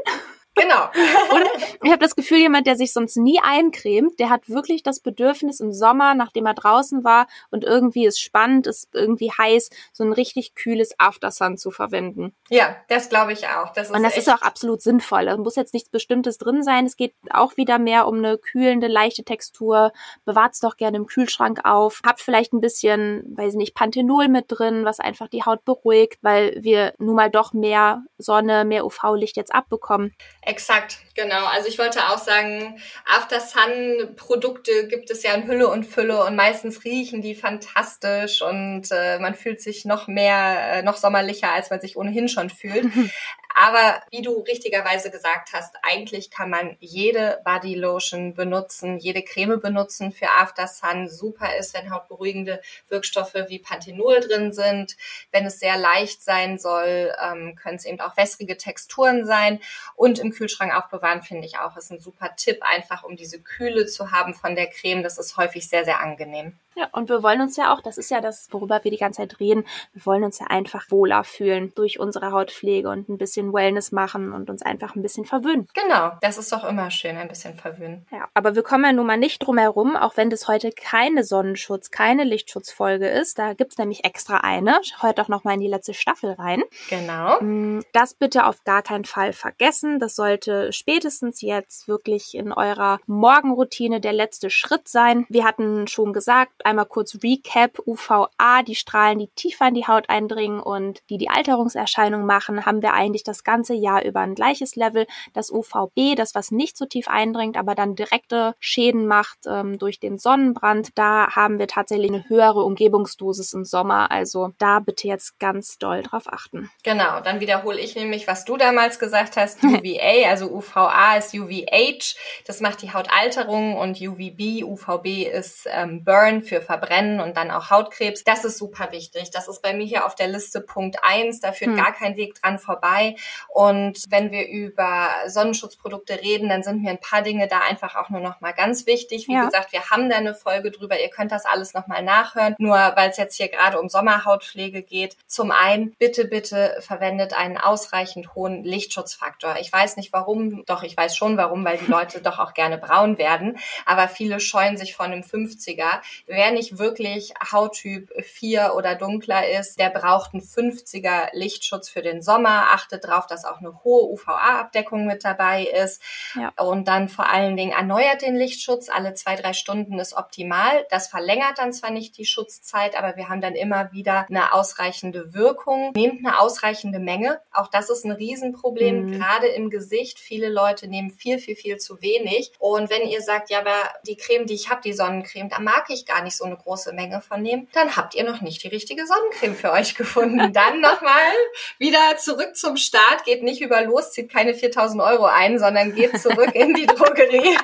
Genau. 0.56 0.84
Und 1.32 1.44
ich 1.82 1.90
habe 1.90 2.02
das 2.02 2.16
Gefühl, 2.16 2.38
jemand, 2.38 2.66
der 2.66 2.76
sich 2.76 2.92
sonst 2.92 3.16
nie 3.16 3.38
eincremt, 3.40 4.18
der 4.18 4.30
hat 4.30 4.48
wirklich 4.48 4.82
das 4.82 5.00
Bedürfnis 5.00 5.60
im 5.60 5.72
Sommer, 5.72 6.14
nachdem 6.14 6.46
er 6.46 6.54
draußen 6.54 7.04
war 7.04 7.28
und 7.50 7.64
irgendwie 7.64 8.04
ist 8.06 8.20
spannend, 8.20 8.66
ist 8.66 8.88
irgendwie 8.92 9.30
heiß, 9.30 9.70
so 9.92 10.04
ein 10.04 10.12
richtig 10.12 10.54
kühles 10.54 10.94
After 10.98 11.30
Sun 11.30 11.56
zu 11.56 11.70
verwenden. 11.70 12.34
Ja, 12.48 12.76
das 12.88 13.08
glaube 13.08 13.32
ich 13.32 13.46
auch. 13.46 13.72
Das 13.72 13.88
ist 13.88 13.96
Und 13.96 14.02
das 14.02 14.16
ist 14.16 14.28
auch 14.28 14.42
absolut 14.42 14.82
sinnvoll. 14.82 15.26
Da 15.26 15.36
muss 15.36 15.56
jetzt 15.56 15.72
nichts 15.72 15.88
Bestimmtes 15.88 16.36
drin 16.36 16.62
sein. 16.62 16.84
Es 16.84 16.96
geht 16.96 17.14
auch 17.30 17.56
wieder 17.56 17.78
mehr 17.78 18.08
um 18.08 18.18
eine 18.18 18.36
kühlende, 18.36 18.88
leichte 18.88 19.24
Textur. 19.24 19.92
Bewahrt's 20.24 20.60
doch 20.60 20.76
gerne 20.76 20.96
im 20.96 21.06
Kühlschrank 21.06 21.60
auf. 21.64 22.00
Habt 22.04 22.20
vielleicht 22.20 22.52
ein 22.52 22.60
bisschen, 22.60 23.24
weiß 23.36 23.52
ich 23.52 23.58
nicht, 23.58 23.74
Panthenol 23.74 24.28
mit 24.28 24.46
drin, 24.48 24.84
was 24.84 24.98
einfach 24.98 25.28
die 25.28 25.44
Haut 25.44 25.64
beruhigt, 25.64 26.18
weil 26.22 26.58
wir 26.60 26.92
nun 26.98 27.14
mal 27.14 27.30
doch 27.30 27.52
mehr 27.52 28.02
Sonne, 28.18 28.64
mehr 28.64 28.84
UV-Licht 28.84 29.36
jetzt 29.36 29.54
abbekommen. 29.54 30.12
Exakt, 30.42 30.98
genau. 31.14 31.44
Also 31.46 31.68
ich 31.68 31.78
wollte 31.78 32.00
auch 32.08 32.16
sagen, 32.16 32.80
After 33.04 33.40
Sun 33.40 34.14
Produkte 34.16 34.88
gibt 34.88 35.10
es 35.10 35.22
ja 35.22 35.34
in 35.34 35.46
Hülle 35.46 35.68
und 35.68 35.84
Fülle 35.84 36.24
und 36.24 36.34
meistens 36.34 36.82
riechen 36.84 37.20
die 37.20 37.34
fantastisch 37.34 38.40
und 38.40 38.90
äh, 38.90 39.18
man 39.18 39.34
fühlt 39.34 39.60
sich 39.60 39.84
noch 39.84 40.08
mehr, 40.08 40.78
äh, 40.78 40.82
noch 40.82 40.96
sommerlicher, 40.96 41.52
als 41.52 41.68
man 41.68 41.80
sich 41.82 41.96
ohnehin 41.98 42.28
schon 42.28 42.48
fühlt. 42.48 42.86
Aber 43.54 44.02
wie 44.10 44.22
du 44.22 44.40
richtigerweise 44.40 45.10
gesagt 45.10 45.50
hast, 45.52 45.74
eigentlich 45.82 46.30
kann 46.30 46.50
man 46.50 46.76
jede 46.80 47.40
Body 47.44 47.74
Lotion 47.74 48.34
benutzen, 48.34 48.98
jede 48.98 49.22
Creme 49.22 49.60
benutzen 49.60 50.12
für 50.12 50.28
After 50.28 50.66
Sun. 50.66 51.08
Super 51.08 51.56
ist, 51.56 51.74
wenn 51.74 51.90
hautberuhigende 51.90 52.60
Wirkstoffe 52.88 53.34
wie 53.48 53.58
Panthenol 53.58 54.20
drin 54.20 54.52
sind. 54.52 54.96
Wenn 55.32 55.46
es 55.46 55.58
sehr 55.58 55.76
leicht 55.76 56.22
sein 56.22 56.58
soll, 56.58 57.12
ähm, 57.22 57.56
können 57.56 57.76
es 57.76 57.84
eben 57.84 58.00
auch 58.00 58.16
wässrige 58.16 58.56
Texturen 58.56 59.26
sein. 59.26 59.60
Und 59.96 60.18
im 60.18 60.30
Kühlschrank 60.30 60.74
aufbewahren 60.74 61.22
finde 61.22 61.46
ich 61.46 61.58
auch 61.58 61.76
ist 61.76 61.90
ein 61.90 62.00
super 62.00 62.34
Tipp, 62.36 62.58
einfach 62.62 63.02
um 63.02 63.16
diese 63.16 63.40
Kühle 63.40 63.86
zu 63.86 64.10
haben 64.10 64.34
von 64.34 64.54
der 64.54 64.68
Creme. 64.68 65.02
Das 65.02 65.18
ist 65.18 65.36
häufig 65.36 65.68
sehr, 65.68 65.84
sehr 65.84 66.00
angenehm. 66.00 66.58
Ja, 66.76 66.88
und 66.92 67.08
wir 67.08 67.22
wollen 67.22 67.40
uns 67.40 67.56
ja 67.56 67.74
auch, 67.74 67.80
das 67.80 67.98
ist 67.98 68.10
ja 68.10 68.20
das, 68.20 68.48
worüber 68.50 68.80
wir 68.82 68.90
die 68.90 68.96
ganze 68.96 69.18
Zeit 69.18 69.40
reden, 69.40 69.64
wir 69.92 70.06
wollen 70.06 70.24
uns 70.24 70.38
ja 70.38 70.46
einfach 70.46 70.90
wohler 70.90 71.24
fühlen 71.24 71.72
durch 71.74 71.98
unsere 71.98 72.32
Hautpflege 72.32 72.88
und 72.88 73.08
ein 73.08 73.18
bisschen 73.18 73.52
Wellness 73.52 73.92
machen 73.92 74.32
und 74.32 74.48
uns 74.50 74.62
einfach 74.62 74.94
ein 74.94 75.02
bisschen 75.02 75.24
verwöhnen. 75.24 75.68
Genau, 75.74 76.12
das 76.20 76.38
ist 76.38 76.52
doch 76.52 76.64
immer 76.64 76.90
schön, 76.90 77.16
ein 77.16 77.28
bisschen 77.28 77.54
verwöhnen. 77.54 78.06
Ja, 78.10 78.28
aber 78.34 78.54
wir 78.54 78.62
kommen 78.62 78.84
ja 78.84 78.92
nun 78.92 79.06
mal 79.06 79.16
nicht 79.16 79.40
drum 79.40 79.58
herum, 79.58 79.96
auch 79.96 80.16
wenn 80.16 80.30
das 80.30 80.48
heute 80.48 80.70
keine 80.72 81.24
Sonnenschutz, 81.24 81.90
keine 81.90 82.24
Lichtschutzfolge 82.24 83.08
ist. 83.08 83.38
Da 83.38 83.54
gibt's 83.54 83.78
nämlich 83.78 84.04
extra 84.04 84.38
eine. 84.38 84.80
Hört 85.00 85.18
doch 85.18 85.28
noch 85.28 85.44
mal 85.44 85.54
in 85.54 85.60
die 85.60 85.68
letzte 85.68 85.94
Staffel 85.94 86.32
rein. 86.32 86.62
Genau. 86.88 87.40
Mm, 87.40 87.82
Das 87.92 88.14
bitte 88.14 88.46
auf 88.46 88.64
gar 88.64 88.82
keinen 88.82 89.04
Fall 89.04 89.32
vergessen. 89.32 89.98
Das 89.98 90.14
sollte 90.16 90.72
spätestens 90.72 91.40
jetzt 91.40 91.88
wirklich 91.88 92.34
in 92.34 92.52
eurer 92.52 93.00
Morgenroutine 93.06 94.00
der 94.00 94.12
letzte 94.12 94.50
Schritt 94.50 94.88
sein. 94.88 95.26
Wir 95.28 95.44
hatten 95.44 95.86
schon 95.86 96.12
gesagt, 96.12 96.52
einmal 96.66 96.86
kurz 96.86 97.18
Recap, 97.22 97.78
UVA, 97.86 98.62
die 98.66 98.74
Strahlen, 98.74 99.18
die 99.18 99.28
tiefer 99.28 99.68
in 99.68 99.74
die 99.74 99.86
Haut 99.86 100.08
eindringen 100.08 100.60
und 100.60 101.00
die 101.10 101.18
die 101.18 101.28
Alterungserscheinung 101.28 102.24
machen, 102.24 102.66
haben 102.66 102.82
wir 102.82 102.94
eigentlich 102.94 103.24
das 103.24 103.44
ganze 103.44 103.74
Jahr 103.74 104.04
über 104.04 104.20
ein 104.20 104.34
gleiches 104.34 104.76
Level. 104.76 105.06
Das 105.32 105.50
UVB, 105.50 106.16
das 106.16 106.34
was 106.34 106.50
nicht 106.50 106.76
so 106.76 106.86
tief 106.86 107.08
eindringt, 107.08 107.56
aber 107.56 107.74
dann 107.74 107.94
direkte 107.94 108.54
Schäden 108.58 109.06
macht 109.06 109.38
ähm, 109.46 109.78
durch 109.78 110.00
den 110.00 110.18
Sonnenbrand, 110.18 110.90
da 110.96 111.34
haben 111.34 111.58
wir 111.58 111.68
tatsächlich 111.68 112.10
eine 112.10 112.28
höhere 112.28 112.62
Umgebungsdosis 112.64 113.52
im 113.52 113.64
Sommer. 113.64 114.10
Also 114.10 114.52
da 114.58 114.80
bitte 114.80 115.08
jetzt 115.08 115.38
ganz 115.38 115.78
doll 115.78 116.02
drauf 116.02 116.24
achten. 116.26 116.70
Genau, 116.82 117.20
dann 117.20 117.40
wiederhole 117.40 117.78
ich 117.78 117.94
nämlich, 117.96 118.26
was 118.26 118.44
du 118.44 118.56
damals 118.56 118.98
gesagt 118.98 119.36
hast, 119.36 119.62
UVA, 119.64 120.28
also 120.28 120.50
UVA 120.50 121.16
ist 121.16 121.34
UVH, 121.34 122.14
das 122.46 122.60
macht 122.60 122.82
die 122.82 122.92
Hautalterung 122.92 123.76
und 123.76 124.00
UVB, 124.00 124.64
UVB 124.64 125.26
ist 125.32 125.66
ähm, 125.70 126.04
Burn 126.04 126.42
für 126.50 126.60
Verbrennen 126.60 127.20
und 127.20 127.36
dann 127.36 127.50
auch 127.50 127.70
Hautkrebs. 127.70 128.24
Das 128.24 128.44
ist 128.44 128.58
super 128.58 128.90
wichtig. 128.92 129.30
Das 129.30 129.46
ist 129.48 129.62
bei 129.62 129.72
mir 129.72 129.86
hier 129.86 130.04
auf 130.04 130.14
der 130.16 130.26
Liste 130.28 130.60
Punkt 130.60 130.98
eins. 131.02 131.40
da 131.40 131.52
führt 131.52 131.70
Hm. 131.70 131.76
gar 131.76 131.92
kein 131.92 132.16
Weg 132.16 132.34
dran 132.42 132.58
vorbei. 132.58 133.14
Und 133.48 134.04
wenn 134.10 134.30
wir 134.32 134.46
über 134.48 135.08
Sonnenschutzprodukte 135.26 136.20
reden, 136.20 136.48
dann 136.48 136.62
sind 136.62 136.82
mir 136.82 136.90
ein 136.90 137.00
paar 137.00 137.22
Dinge 137.22 137.46
da 137.48 137.60
einfach 137.60 137.94
auch 137.96 138.10
nur 138.10 138.20
noch 138.20 138.40
mal 138.40 138.52
ganz 138.52 138.86
wichtig. 138.86 139.28
Wie 139.28 139.34
Ja. 139.34 139.44
gesagt, 139.46 139.72
wir 139.72 139.90
haben 139.90 140.10
da 140.10 140.16
eine 140.16 140.34
Folge 140.34 140.70
drüber. 140.70 141.00
Ihr 141.00 141.08
könnt 141.08 141.32
das 141.32 141.46
alles 141.46 141.72
noch 141.72 141.86
mal 141.86 142.02
nachhören. 142.02 142.54
Nur 142.58 142.74
weil 142.96 143.10
es 143.10 143.16
jetzt 143.16 143.36
hier 143.36 143.48
gerade 143.48 143.80
um 143.80 143.88
Sommerhautpflege 143.88 144.82
geht. 144.82 145.16
Zum 145.26 145.50
einen, 145.52 145.92
bitte, 145.98 146.24
bitte 146.26 146.76
verwendet 146.80 147.32
einen 147.32 147.56
ausreichend 147.58 148.34
hohen 148.34 148.64
Lichtschutzfaktor. 148.64 149.56
Ich 149.60 149.72
weiß 149.72 149.96
nicht 149.96 150.12
warum, 150.12 150.64
doch 150.66 150.82
ich 150.82 150.96
weiß 150.96 151.16
schon 151.16 151.36
warum, 151.36 151.64
weil 151.64 151.78
die 151.78 151.86
Leute 151.90 152.20
doch 152.20 152.38
auch 152.40 152.54
gerne 152.54 152.76
braun 152.78 153.18
werden. 153.18 153.58
Aber 153.86 154.08
viele 154.08 154.40
scheuen 154.40 154.76
sich 154.76 154.94
von 154.96 155.06
einem 155.12 155.22
50er. 155.22 156.00
Wer 156.40 156.52
nicht 156.52 156.78
wirklich 156.78 157.34
Hauttyp 157.52 158.10
4 158.18 158.72
oder 158.74 158.94
dunkler 158.94 159.46
ist, 159.60 159.78
der 159.78 159.90
braucht 159.90 160.32
einen 160.32 160.42
50er 160.42 161.28
Lichtschutz 161.34 161.90
für 161.90 162.00
den 162.00 162.22
Sommer. 162.22 162.68
Achtet 162.72 163.04
drauf, 163.06 163.26
dass 163.26 163.44
auch 163.44 163.58
eine 163.58 163.84
hohe 163.84 164.10
UVA-Abdeckung 164.10 165.06
mit 165.06 165.22
dabei 165.22 165.64
ist. 165.64 166.00
Ja. 166.34 166.50
Und 166.56 166.88
dann 166.88 167.10
vor 167.10 167.28
allen 167.28 167.58
Dingen 167.58 167.72
erneuert 167.72 168.22
den 168.22 168.36
Lichtschutz. 168.36 168.88
Alle 168.88 169.12
zwei, 169.12 169.36
drei 169.36 169.52
Stunden 169.52 169.98
ist 169.98 170.16
optimal. 170.16 170.86
Das 170.88 171.08
verlängert 171.08 171.58
dann 171.58 171.74
zwar 171.74 171.90
nicht 171.90 172.16
die 172.16 172.24
Schutzzeit, 172.24 172.96
aber 172.96 173.18
wir 173.18 173.28
haben 173.28 173.42
dann 173.42 173.54
immer 173.54 173.92
wieder 173.92 174.24
eine 174.30 174.54
ausreichende 174.54 175.34
Wirkung. 175.34 175.92
Nehmt 175.94 176.24
eine 176.24 176.40
ausreichende 176.40 177.00
Menge. 177.00 177.42
Auch 177.52 177.68
das 177.68 177.90
ist 177.90 178.06
ein 178.06 178.12
Riesenproblem, 178.12 179.04
mhm. 179.04 179.12
gerade 179.12 179.48
im 179.48 179.68
Gesicht. 179.68 180.18
Viele 180.18 180.48
Leute 180.48 180.88
nehmen 180.88 181.10
viel, 181.10 181.38
viel, 181.38 181.54
viel 181.54 181.76
zu 181.76 182.00
wenig. 182.00 182.52
Und 182.58 182.88
wenn 182.88 183.06
ihr 183.06 183.20
sagt, 183.20 183.50
ja, 183.50 183.58
aber 183.58 183.76
die 184.06 184.16
Creme, 184.16 184.46
die 184.46 184.54
ich 184.54 184.70
habe, 184.70 184.80
die 184.80 184.94
Sonnencreme, 184.94 185.50
da 185.50 185.58
mag 185.58 185.84
ich 185.90 186.06
gar 186.06 186.22
nicht 186.30 186.36
so 186.36 186.44
eine 186.44 186.56
große 186.56 186.92
Menge 186.92 187.20
von 187.20 187.42
nehmen, 187.42 187.68
dann 187.72 187.96
habt 187.96 188.14
ihr 188.14 188.24
noch 188.24 188.40
nicht 188.40 188.62
die 188.62 188.68
richtige 188.68 189.04
Sonnencreme 189.04 189.56
für 189.56 189.72
euch 189.72 189.96
gefunden. 189.96 190.52
Dann 190.52 190.80
nochmal 190.80 191.32
wieder 191.78 192.16
zurück 192.18 192.56
zum 192.56 192.76
Start. 192.76 193.24
Geht 193.24 193.42
nicht 193.42 193.60
über 193.60 193.82
los, 193.82 194.12
zieht 194.12 194.32
keine 194.32 194.54
4000 194.54 195.02
Euro 195.02 195.24
ein, 195.24 195.58
sondern 195.58 195.94
geht 195.94 196.20
zurück 196.20 196.54
in 196.54 196.74
die 196.74 196.86
Drogerie 196.86 197.58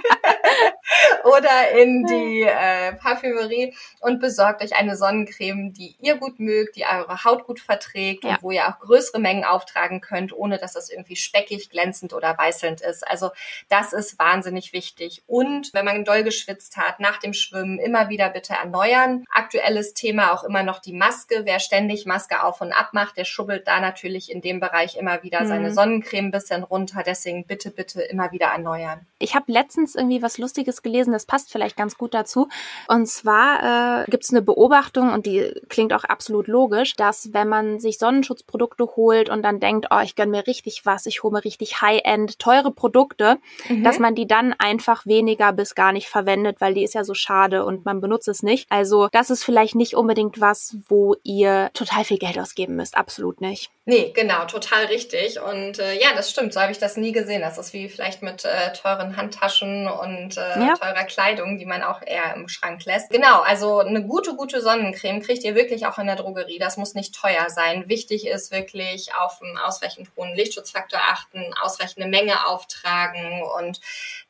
oder 1.25 1.71
in 1.79 2.05
die 2.07 2.43
äh, 2.43 2.93
Parfümerie 2.95 3.75
und 4.01 4.21
besorgt 4.21 4.63
euch 4.63 4.75
eine 4.75 4.97
Sonnencreme, 4.97 5.73
die 5.73 5.95
ihr 6.01 6.17
gut 6.17 6.41
mögt, 6.41 6.75
die 6.77 6.85
eure 6.85 7.25
Haut 7.25 7.45
gut 7.45 7.61
verträgt 7.61 8.25
ja. 8.25 8.31
und 8.31 8.43
wo 8.43 8.51
ihr 8.51 8.67
auch 8.69 8.81
größere 8.81 9.21
Mengen 9.21 9.45
auftragen 9.45 10.01
könnt, 10.01 10.33
ohne 10.33 10.59
dass 10.59 10.73
das 10.73 10.91
irgendwie 10.91 11.17
speckig, 11.17 11.71
glänzend 11.71 12.13
oder 12.13 12.37
weißelnd 12.37 12.81
ist. 12.81 13.07
Also 13.07 13.31
das 13.69 13.93
ist 13.93 14.19
wahnsinnig 14.19 14.73
wichtig. 14.73 15.23
Und 15.27 15.73
wenn 15.73 15.85
man 15.85 16.05
doll 16.05 16.25
geschwitzt 16.25 16.77
hat, 16.77 16.99
nach 16.99 17.19
dem 17.19 17.33
Schwimmen 17.33 17.79
immer 17.79 18.09
wieder 18.09 18.29
bitte 18.31 18.56
erneuern. 18.61 19.25
Aktuelles 19.31 19.95
Thema 19.95 20.33
auch 20.33 20.45
immer 20.45 20.63
noch 20.63 20.81
die 20.81 20.93
Maske. 20.93 21.43
Wer 21.45 21.59
ständig 21.59 22.07
Maske 22.07 22.43
auf 22.43 22.61
und 22.61 22.73
ab 22.73 22.91
macht, 22.93 23.17
der 23.17 23.25
schubbelt 23.25 23.67
da 23.67 23.81
natürlich 23.81 24.31
in 24.31 24.41
dem 24.41 24.61
Bereich 24.61 24.97
immer 24.97 25.23
wieder 25.23 25.43
mhm. 25.43 25.49
seine 25.49 25.73
Sonnencreme 25.73 26.27
ein 26.27 26.31
bisschen 26.31 26.63
runter. 26.63 27.03
Deswegen 27.05 27.47
bitte, 27.47 27.71
bitte 27.71 28.03
immer 28.03 28.33
wieder 28.33 28.47
erneuern. 28.47 29.07
Ich 29.19 29.35
habe 29.35 29.51
letztens 29.51 29.95
irgendwie 29.95 30.23
was 30.23 30.37
Lustiges 30.37 30.83
gelesen, 30.83 31.13
das 31.13 31.25
passt 31.25 31.51
vielleicht 31.51 31.77
ganz 31.77 31.97
gut 31.97 32.13
dazu. 32.13 32.49
Und 32.87 33.07
zwar 33.07 34.03
äh, 34.03 34.11
gibt 34.11 34.25
es 34.25 34.31
eine 34.31 34.43
Beobachtung, 34.43 35.13
und 35.13 35.27
die 35.27 35.53
klingt 35.69 35.93
auch 35.93 36.05
absolut 36.05 36.49
logisch, 36.49 36.95
dass 36.97 37.33
wenn 37.33 37.49
man 37.49 37.81
sich 37.81 37.99
Sonnenschutzprodukte 37.99 38.97
holt 38.97 39.31
und 39.31 39.43
dann 39.43 39.61
denkt, 39.61 39.87
oh, 39.91 40.01
ich 40.03 40.17
gönn 40.17 40.31
mir 40.31 40.47
richtig 40.47 40.85
was, 40.85 41.07
ich 41.07 41.23
hole 41.23 41.33
mir 41.33 41.45
richtig 41.45 41.81
High-End, 41.81 42.39
teure 42.39 42.71
Produkte, 42.71 43.39
mhm. 43.69 43.85
dass 43.85 43.99
man 43.99 44.15
die 44.15 44.27
dann 44.27 44.55
einfach 44.59 45.07
weniger 45.07 45.53
bis 45.53 45.75
gar 45.75 45.93
nicht 45.93 46.09
verwendet, 46.09 46.61
weil 46.61 46.75
die 46.75 46.85
ist 46.85 46.95
ja 46.95 47.05
so 47.05 47.15
schade 47.15 47.65
und 47.65 47.85
man 47.85 48.01
benutzt 48.01 48.29
es 48.29 48.43
nicht. 48.47 48.67
Also 48.71 49.09
das 49.13 49.29
ist 49.29 49.45
vielleicht 49.45 49.75
nicht 49.75 49.95
unbedingt 49.95 50.41
was, 50.41 50.77
wo 50.89 51.15
ihr 51.23 51.71
total 51.75 52.05
viel 52.05 52.17
Geld 52.19 52.39
ausgeben 52.39 52.77
müsst. 52.77 52.97
Absolut 52.97 53.43
nicht. 53.43 53.71
Nee, 53.89 54.11
genau, 54.17 54.47
total 54.47 54.87
richtig. 54.87 55.41
Und 55.41 55.79
äh, 55.79 56.01
ja, 56.01 56.09
das 56.17 56.31
stimmt, 56.31 56.53
so 56.53 56.61
habe 56.61 56.73
ich 56.73 56.79
das 56.79 56.97
nie 56.97 57.13
gesehen. 57.13 57.43
Das 57.43 57.57
ist 57.57 57.73
wie 57.73 57.89
vielleicht 57.89 58.21
mit 58.21 58.45
äh, 58.45 58.73
teuren 58.73 59.17
Handtaschen 59.17 59.87
und 59.87 60.37
äh, 60.37 60.59
ja. 60.59 60.75
teurer 60.75 61.05
Kleidung, 61.05 61.57
die 61.59 61.67
man 61.67 61.85
auch 61.85 62.03
eher 62.05 62.35
im 62.35 62.49
Schrank 62.49 62.85
lässt. 62.85 63.11
Genau, 63.11 63.43
also 63.43 63.79
eine 63.79 64.03
gute, 64.05 64.35
gute 64.35 64.61
Sonnencreme 64.61 65.23
kriegt 65.23 65.45
ihr 65.45 65.55
wirklich 65.55 65.87
auch 65.87 65.99
in 65.99 66.07
der 66.07 66.17
Drogerie. 66.17 66.59
Das 66.59 66.77
muss 66.77 66.95
nicht 66.95 67.15
teuer 67.15 67.49
sein. 67.49 67.89
Wichtig 67.89 68.27
ist 68.27 68.51
wirklich 68.51 69.15
auf 69.15 69.41
einen 69.41 69.57
ausreichend 69.57 70.09
hohen 70.17 70.35
Lichtschutzfaktor 70.35 70.99
achten, 71.01 71.55
ausreichende 71.63 72.09
Menge 72.09 72.47
auftragen 72.47 73.43
und 73.57 73.81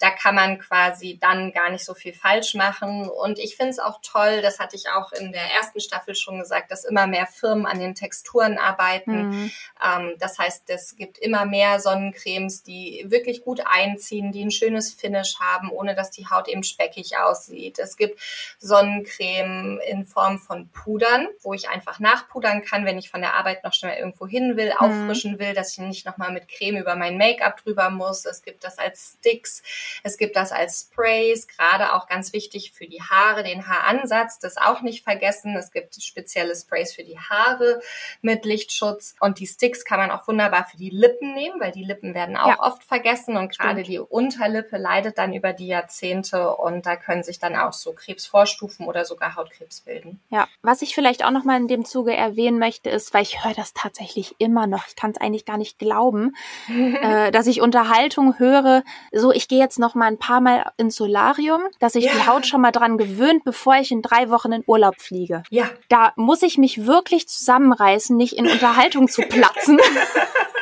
da 0.00 0.11
kann 0.11 0.35
man 0.35 0.58
quasi 0.58 1.18
dann 1.18 1.52
gar 1.52 1.70
nicht 1.70 1.85
so 1.85 1.94
viel 1.94 2.12
falsch 2.12 2.54
machen. 2.54 3.08
Und 3.08 3.38
ich 3.38 3.56
finde 3.56 3.70
es 3.70 3.78
auch 3.78 4.00
toll, 4.07 4.43
das 4.43 4.59
hatte 4.59 4.77
ich 4.77 4.89
auch 4.91 5.13
in 5.13 5.33
der 5.33 5.53
ersten 5.59 5.81
Staffel 5.81 6.15
schon 6.15 6.39
gesagt, 6.39 6.71
dass 6.71 6.85
immer 6.85 7.07
mehr 7.07 7.27
Firmen 7.27 7.67
an 7.67 7.79
den 7.79 7.95
Texturen 7.95 8.59
arbeiten. 8.59 9.29
Mhm 9.29 9.53
ähm, 9.85 10.15
das 10.19 10.39
heißt, 10.39 10.65
es 10.69 10.97
gibt 10.97 11.19
immer 11.19 11.45
mehr 11.45 11.81
Sonnencremes, 11.81 12.63
die 12.63 13.05
wirklich 13.09 13.43
gut 13.43 13.61
einziehen, 13.65 14.33
die 14.33 14.45
ein 14.45 14.51
schönes 14.51 14.93
Finish 14.93 15.39
haben, 15.39 15.71
ohne 15.71 15.95
dass 15.95 16.11
die 16.11 16.27
Haut 16.29 16.49
eben 16.49 16.63
speckig 16.63 17.19
aussieht. 17.19 17.79
Es 17.79 17.97
gibt 17.97 18.21
Sonnencreme 18.59 19.81
in 19.89 20.07
Form 20.07 20.39
von 20.39 20.71
Pudern, 20.71 21.29
wo 21.43 21.55
ich 21.55 21.69
einfach 21.69 21.99
nachpudern 21.99 22.63
kann, 22.63 22.85
wenn 22.85 22.99
ich 22.99 23.11
von 23.11 23.21
der 23.21 23.35
Arbeit 23.35 23.65
noch 23.65 23.73
schnell 23.73 23.99
irgendwo 23.99 24.27
hin 24.27 24.57
will, 24.57 24.71
mhm. 24.71 24.77
auffrischen 24.79 25.39
will, 25.39 25.55
dass 25.55 25.73
ich 25.73 25.79
nicht 25.79 26.07
nochmal 26.07 26.33
mit 26.33 26.49
Creme 26.49 26.79
über 26.79 26.97
mein 26.97 27.19
Make-up 27.19 27.63
drüber 27.63 27.91
muss. 27.91 28.25
Es 28.25 28.43
gibt 28.43 28.65
das 28.65 28.79
als 28.79 29.17
Sticks, 29.19 29.63
es 30.03 30.17
gibt 30.17 30.37
das 30.37 30.53
als 30.53 30.89
Sprays, 30.91 31.47
gerade 31.49 31.95
auch 31.95 32.07
ganz 32.07 32.33
wichtig 32.33 32.73
für 32.73 32.87
die 32.87 33.03
Haare, 33.03 33.43
den 33.43 33.69
Haaransatz, 33.97 34.38
das 34.38 34.57
auch 34.57 34.83
nicht 34.83 35.05
vergessen. 35.05 35.57
Es 35.57 35.71
gibt 35.71 36.00
spezielle 36.03 36.55
Sprays 36.55 36.95
für 36.95 37.05
die 37.05 37.19
Haare 37.19 37.81
mit 38.23 38.45
Lichtschutz 38.45 39.15
und 39.21 39.38
die 39.38 39.47
Sticks 39.47 39.85
kann 39.85 39.99
man 39.99 40.11
auch 40.11 40.26
wunderbar 40.29 40.67
für 40.71 40.76
die 40.76 40.91
Lippen 40.91 41.35
nehmen, 41.35 41.61
weil 41.61 41.73
die 41.73 41.85
Lippen 41.85 42.15
werden 42.15 42.37
auch 42.37 42.49
ja. 42.49 42.61
oft 42.61 42.85
vergessen 42.85 43.37
und 43.37 43.57
gerade 43.57 43.83
die 43.83 43.99
Unterlippe 43.99 44.76
leidet 44.76 45.19
dann 45.19 45.33
über 45.33 45.53
die 45.53 45.69
Jahrzehnte 45.69 46.55
und 46.57 46.87
da 46.87 46.97
können 46.97 47.23
sich 47.23 47.38
dann 47.38 47.57
auch 47.57 47.73
so 47.73 47.93
Krebsvorstufen 47.93 48.87
oder 48.87 49.05
sogar 49.05 49.37
Hautkrebs 49.37 49.81
bilden. 49.81 50.21
Ja, 50.31 50.47
was 50.62 50.83
ich 50.83 50.95
vielleicht 50.95 51.25
auch 51.25 51.31
noch 51.31 51.45
mal 51.45 51.57
in 51.57 51.69
dem 51.69 51.85
Zuge 51.85 52.15
erwähnen 52.15 52.59
möchte, 52.59 52.91
ist, 52.91 53.15
weil 53.15 53.23
ich 53.23 53.45
höre 53.45 53.55
das 53.55 53.73
tatsächlich 53.73 54.35
immer 54.38 54.67
noch, 54.67 54.87
ich 54.88 54.97
kann 54.97 55.11
es 55.11 55.21
eigentlich 55.21 55.45
gar 55.45 55.59
nicht 55.59 55.79
glauben, 55.79 56.35
äh, 56.69 57.31
dass 57.31 57.47
ich 57.47 57.61
Unterhaltung 57.61 58.38
höre, 58.38 58.83
so 59.12 59.33
ich 59.33 59.49
gehe 59.49 59.59
jetzt 59.59 59.79
noch 59.79 59.95
mal 59.95 60.07
ein 60.07 60.19
paar 60.19 60.41
Mal 60.41 60.71
ins 60.76 60.97
Solarium, 60.97 61.62
dass 61.79 61.95
sich 61.95 62.05
ja. 62.05 62.12
die 62.12 62.26
Haut 62.26 62.47
schon 62.47 62.61
mal 62.61 62.73
dran 62.73 62.99
gewöhnt, 62.99 63.45
bevor 63.45 63.75
ich 63.80 63.90
in 63.92 64.02
drei 64.02 64.30
Wochen 64.30 64.52
in 64.52 64.64
Urlaub 64.66 65.00
fliege. 65.00 65.42
Ja. 65.50 65.71
Da 65.88 66.12
muss 66.16 66.42
ich 66.42 66.59
mich 66.59 66.87
wirklich 66.87 67.28
zusammenreißen, 67.28 68.16
nicht 68.16 68.35
in 68.35 68.47
Unterhaltung 68.47 69.09
zu 69.09 69.23
platzen. 69.23 69.78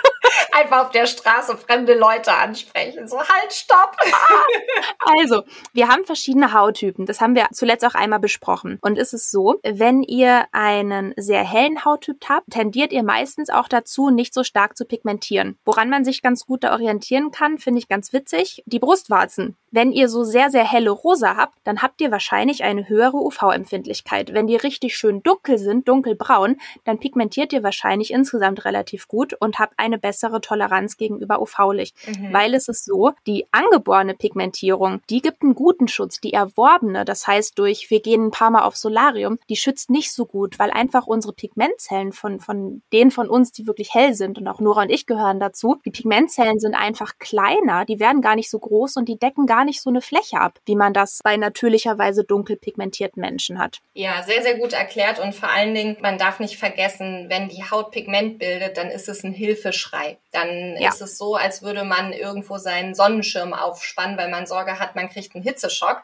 Einfach 0.57 0.85
auf 0.85 0.91
der 0.91 1.07
Straße 1.07 1.57
fremde 1.57 1.95
Leute 1.95 2.33
ansprechen. 2.33 3.09
So, 3.09 3.19
halt, 3.19 3.53
stopp! 3.53 3.97
also, 5.19 5.43
wir 5.73 5.89
haben 5.89 6.05
verschiedene 6.05 6.53
Hauttypen. 6.53 7.07
Das 7.07 7.21
haben 7.21 7.35
wir 7.35 7.49
zuletzt 7.53 7.85
auch 7.85 7.97
einmal 7.97 8.21
besprochen. 8.21 8.79
Und 8.81 8.97
es 8.97 9.13
ist 9.13 9.33
so, 9.33 9.59
wenn 9.65 10.05
ihr 10.05 10.47
einen 10.53 11.13
sehr 11.17 11.43
hellen 11.43 11.85
Hauttyp 11.85 12.19
habt, 12.29 12.51
tendiert 12.51 12.93
ihr 12.93 13.03
meistens 13.03 13.51
auch 13.51 13.67
dazu, 13.67 14.11
nicht 14.11 14.33
so 14.33 14.45
stark 14.45 14.77
zu 14.77 14.85
pigmentieren. 14.85 15.59
Woran 15.65 15.91
man 15.91 16.05
sich 16.05 16.23
ganz 16.23 16.47
gut 16.47 16.63
da 16.63 16.73
orientieren 16.73 17.33
kann, 17.33 17.59
finde 17.59 17.81
ich 17.81 17.89
ganz 17.89 18.13
witzig. 18.13 18.63
Die 18.67 18.79
Brustwarzen. 18.79 19.57
Wenn 19.73 19.91
ihr 19.91 20.09
so 20.09 20.23
sehr, 20.23 20.51
sehr 20.51 20.65
helle 20.65 20.91
Rosa 20.91 21.37
habt, 21.37 21.59
dann 21.65 21.83
habt 21.83 22.01
ihr 22.01 22.13
wahrscheinlich 22.13 22.63
eine 22.63 22.89
höhere 22.89 23.17
UV-Empfindlichkeit. 23.17 24.33
Wenn 24.33 24.47
die 24.47 24.55
richtig 24.55 24.97
schön 24.97 25.21
dunkel 25.25 25.59
sind, 25.59 25.89
dunkelbraun, 25.89 26.61
dann 26.85 27.01
pigmentiert 27.01 27.53
ihr 27.53 27.65
wahrscheinlich 27.65 28.13
insgesamt 28.13 28.65
relativ 28.65 29.09
gut 29.09 29.35
und 29.35 29.59
habt 29.59 29.75
eine 29.79 29.99
bessere 29.99 30.44
Toleranz 30.45 30.97
gegenüber 30.97 31.41
UV-Licht. 31.41 31.97
Mhm. 32.07 32.33
Weil 32.33 32.55
es 32.55 32.69
ist 32.69 32.85
so, 32.85 33.13
die 33.27 33.47
angeborene 33.51 34.15
Pigmentierung, 34.15 35.01
die 35.11 35.23
gibt 35.23 35.43
einen 35.43 35.55
guten 35.55 35.89
Schutz. 35.89 36.21
Die 36.21 36.33
erworbene, 36.33 37.05
das 37.05 37.27
heißt 37.27 37.59
durch, 37.59 37.91
wir 37.91 38.01
gehen 38.01 38.27
ein 38.27 38.31
paar 38.31 38.51
Mal 38.51 38.63
auf 38.63 38.77
Solarium, 38.77 39.39
die 39.49 39.57
schützt 39.57 39.91
nicht 39.91 40.13
so 40.13 40.27
gut, 40.27 40.59
weil 40.59 40.71
einfach 40.71 41.07
unsere 41.07 41.33
Pigmentzellen 41.33 42.13
von, 42.13 42.41
von 42.41 42.83
denen 42.93 43.11
von 43.11 43.29
uns, 43.29 43.53
die 43.53 43.67
wirklich 43.67 43.95
hell 43.95 44.15
sind 44.15 44.39
und 44.39 44.49
auch 44.49 44.61
Nora 44.61 44.83
und 44.83 44.91
ich 44.91 45.07
gehören 45.07 45.41
dazu, 45.41 45.81
die 45.85 45.91
Pigmentzellen 45.91 46.59
sind 46.59 46.75
einfach 46.75 47.19
kleiner, 47.19 47.85
die 47.85 48.01
werden 48.01 48.21
gar 48.21 48.37
nicht 48.37 48.51
so 48.51 48.59
groß 48.59 48.97
und 48.97 49.09
die 49.09 49.19
decken 49.19 49.47
gar 49.47 49.65
nicht 49.65 49.81
so 49.81 49.91
eine 49.91 50.01
Fläche 50.01 50.41
ab, 50.41 50.59
wie 50.67 50.77
man 50.77 50.93
das 50.93 51.21
bei 51.23 51.37
natürlicherweise 51.37 52.25
dunkel 52.25 52.57
pigmentierten 52.57 53.21
Menschen 53.21 53.59
hat. 53.59 53.81
Ja, 53.95 54.23
sehr, 54.23 54.43
sehr 54.43 54.59
gut 54.59 54.73
erklärt 54.73 55.19
und 55.19 55.35
vor 55.35 55.49
allen 55.49 55.75
Dingen, 55.75 55.97
man 56.01 56.19
darf 56.19 56.41
nicht 56.41 56.57
vergessen, 56.57 57.27
wenn 57.29 57.49
die 57.49 57.63
Haut 57.71 57.91
Pigment 57.91 58.39
bildet, 58.39 58.77
dann 58.77 58.89
ist 58.89 59.09
es 59.09 59.25
ein 59.25 59.33
Hilfeschrei. 59.33 60.19
Dann 60.35 60.77
ja. 60.79 60.89
ist 60.89 61.01
es 61.01 61.17
so, 61.17 61.37
als 61.37 61.63
würde 61.63 61.85
man 61.85 62.13
irgendwo 62.13 62.59
seinen 62.59 62.95
Sonnenschirm 62.95 63.55
aufspannen, 63.55 64.19
weil 64.19 64.29
man 64.29 64.47
Sorge 64.47 64.79
hat, 64.79 64.97
man 64.97 65.09
kriegt 65.09 65.35
einen 65.35 65.45
Hitzeschock, 65.45 66.03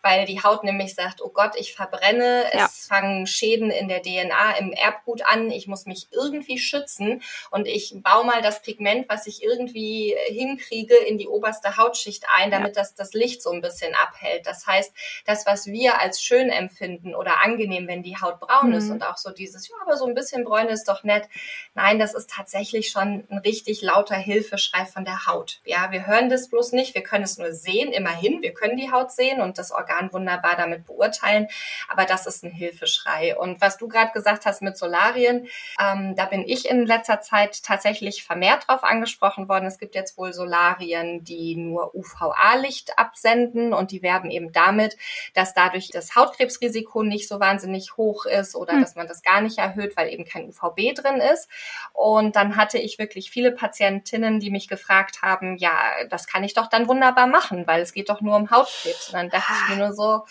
weil 0.00 0.24
die 0.24 0.42
Haut 0.42 0.64
nämlich 0.64 0.94
sagt, 0.94 1.20
oh 1.20 1.30
Gott, 1.30 1.52
ich 1.56 1.74
verbrenne, 1.74 2.44
ja. 2.52 2.66
es 2.66 2.86
fangen 2.86 3.26
Schäden 3.26 3.70
in 3.70 3.88
der 3.88 4.02
DNA, 4.02 4.56
im 4.58 4.72
Erbgut 4.72 5.22
an, 5.26 5.50
ich 5.50 5.66
muss 5.66 5.86
mich 5.86 6.08
irgendwie 6.12 6.58
schützen 6.58 7.22
und 7.50 7.66
ich 7.66 7.94
baue 7.96 8.24
mal 8.24 8.42
das 8.42 8.62
Pigment, 8.62 9.08
was 9.08 9.26
ich 9.26 9.42
irgendwie 9.42 10.14
hinkriege, 10.28 10.94
in 10.94 11.18
die 11.18 11.28
oberste 11.28 11.76
Hautschicht 11.76 12.24
ein, 12.36 12.50
damit 12.50 12.76
ja. 12.76 12.82
das 12.82 12.94
das 12.94 13.12
Licht 13.14 13.42
so 13.42 13.50
ein 13.50 13.60
bisschen 13.60 13.94
abhält. 13.94 14.46
Das 14.46 14.66
heißt, 14.66 14.92
das, 15.26 15.46
was 15.46 15.66
wir 15.66 16.00
als 16.00 16.22
schön 16.22 16.50
empfinden 16.50 17.14
oder 17.14 17.42
angenehm, 17.42 17.88
wenn 17.88 18.02
die 18.02 18.16
Haut 18.16 18.40
braun 18.40 18.70
mhm. 18.70 18.76
ist 18.76 18.90
und 18.90 19.02
auch 19.02 19.16
so 19.16 19.30
dieses, 19.30 19.68
ja, 19.68 19.76
aber 19.82 19.96
so 19.96 20.06
ein 20.06 20.14
bisschen 20.14 20.44
bräune 20.44 20.70
ist 20.70 20.88
doch 20.88 21.02
nett. 21.02 21.28
Nein, 21.74 21.98
das 21.98 22.14
ist 22.14 22.30
tatsächlich 22.30 22.90
schon 22.90 23.26
ein 23.28 23.38
richtig 23.38 23.71
lauter 23.80 24.16
Hilfeschrei 24.16 24.84
von 24.84 25.06
der 25.06 25.26
Haut. 25.26 25.60
Ja, 25.64 25.90
wir 25.92 26.06
hören 26.06 26.28
das 26.28 26.48
bloß 26.48 26.72
nicht, 26.72 26.94
wir 26.94 27.02
können 27.02 27.24
es 27.24 27.38
nur 27.38 27.52
sehen, 27.52 27.92
immerhin, 27.92 28.42
wir 28.42 28.52
können 28.52 28.76
die 28.76 28.92
Haut 28.92 29.12
sehen 29.12 29.40
und 29.40 29.56
das 29.56 29.72
Organ 29.72 30.12
wunderbar 30.12 30.56
damit 30.56 30.84
beurteilen, 30.84 31.48
aber 31.88 32.04
das 32.04 32.26
ist 32.26 32.44
ein 32.44 32.50
Hilfeschrei. 32.50 33.36
Und 33.36 33.60
was 33.60 33.78
du 33.78 33.88
gerade 33.88 34.12
gesagt 34.12 34.44
hast 34.44 34.60
mit 34.60 34.76
Solarien, 34.76 35.48
ähm, 35.80 36.14
da 36.16 36.26
bin 36.26 36.42
ich 36.46 36.68
in 36.68 36.84
letzter 36.84 37.20
Zeit 37.20 37.62
tatsächlich 37.62 38.24
vermehrt 38.24 38.68
drauf 38.68 38.84
angesprochen 38.84 39.48
worden. 39.48 39.66
Es 39.66 39.78
gibt 39.78 39.94
jetzt 39.94 40.18
wohl 40.18 40.32
Solarien, 40.32 41.24
die 41.24 41.56
nur 41.56 41.94
UVA-Licht 41.94 42.98
absenden 42.98 43.72
und 43.72 43.92
die 43.92 44.02
werben 44.02 44.30
eben 44.30 44.52
damit, 44.52 44.96
dass 45.34 45.54
dadurch 45.54 45.90
das 45.90 46.16
Hautkrebsrisiko 46.16 47.02
nicht 47.02 47.28
so 47.28 47.40
wahnsinnig 47.40 47.96
hoch 47.96 48.26
ist 48.26 48.56
oder 48.56 48.74
hm. 48.74 48.80
dass 48.82 48.96
man 48.96 49.06
das 49.06 49.22
gar 49.22 49.40
nicht 49.40 49.58
erhöht, 49.58 49.96
weil 49.96 50.08
eben 50.08 50.24
kein 50.24 50.48
UVB 50.48 50.94
drin 50.94 51.20
ist. 51.20 51.48
Und 51.92 52.36
dann 52.36 52.56
hatte 52.56 52.78
ich 52.78 52.98
wirklich 52.98 53.30
viele 53.30 53.52
Patientinnen, 53.62 54.40
die 54.40 54.50
mich 54.50 54.66
gefragt 54.66 55.22
haben, 55.22 55.56
ja, 55.56 55.78
das 56.10 56.26
kann 56.26 56.42
ich 56.42 56.52
doch 56.52 56.66
dann 56.66 56.88
wunderbar 56.88 57.28
machen, 57.28 57.64
weil 57.68 57.80
es 57.80 57.92
geht 57.92 58.08
doch 58.08 58.20
nur 58.20 58.34
um 58.34 58.50
Hautkrebs. 58.50 59.08
Und 59.08 59.14
dann 59.14 59.28
dachte 59.30 59.52
ich 59.52 59.68
mir 59.68 59.84
nur 59.84 59.92
so, 59.92 60.24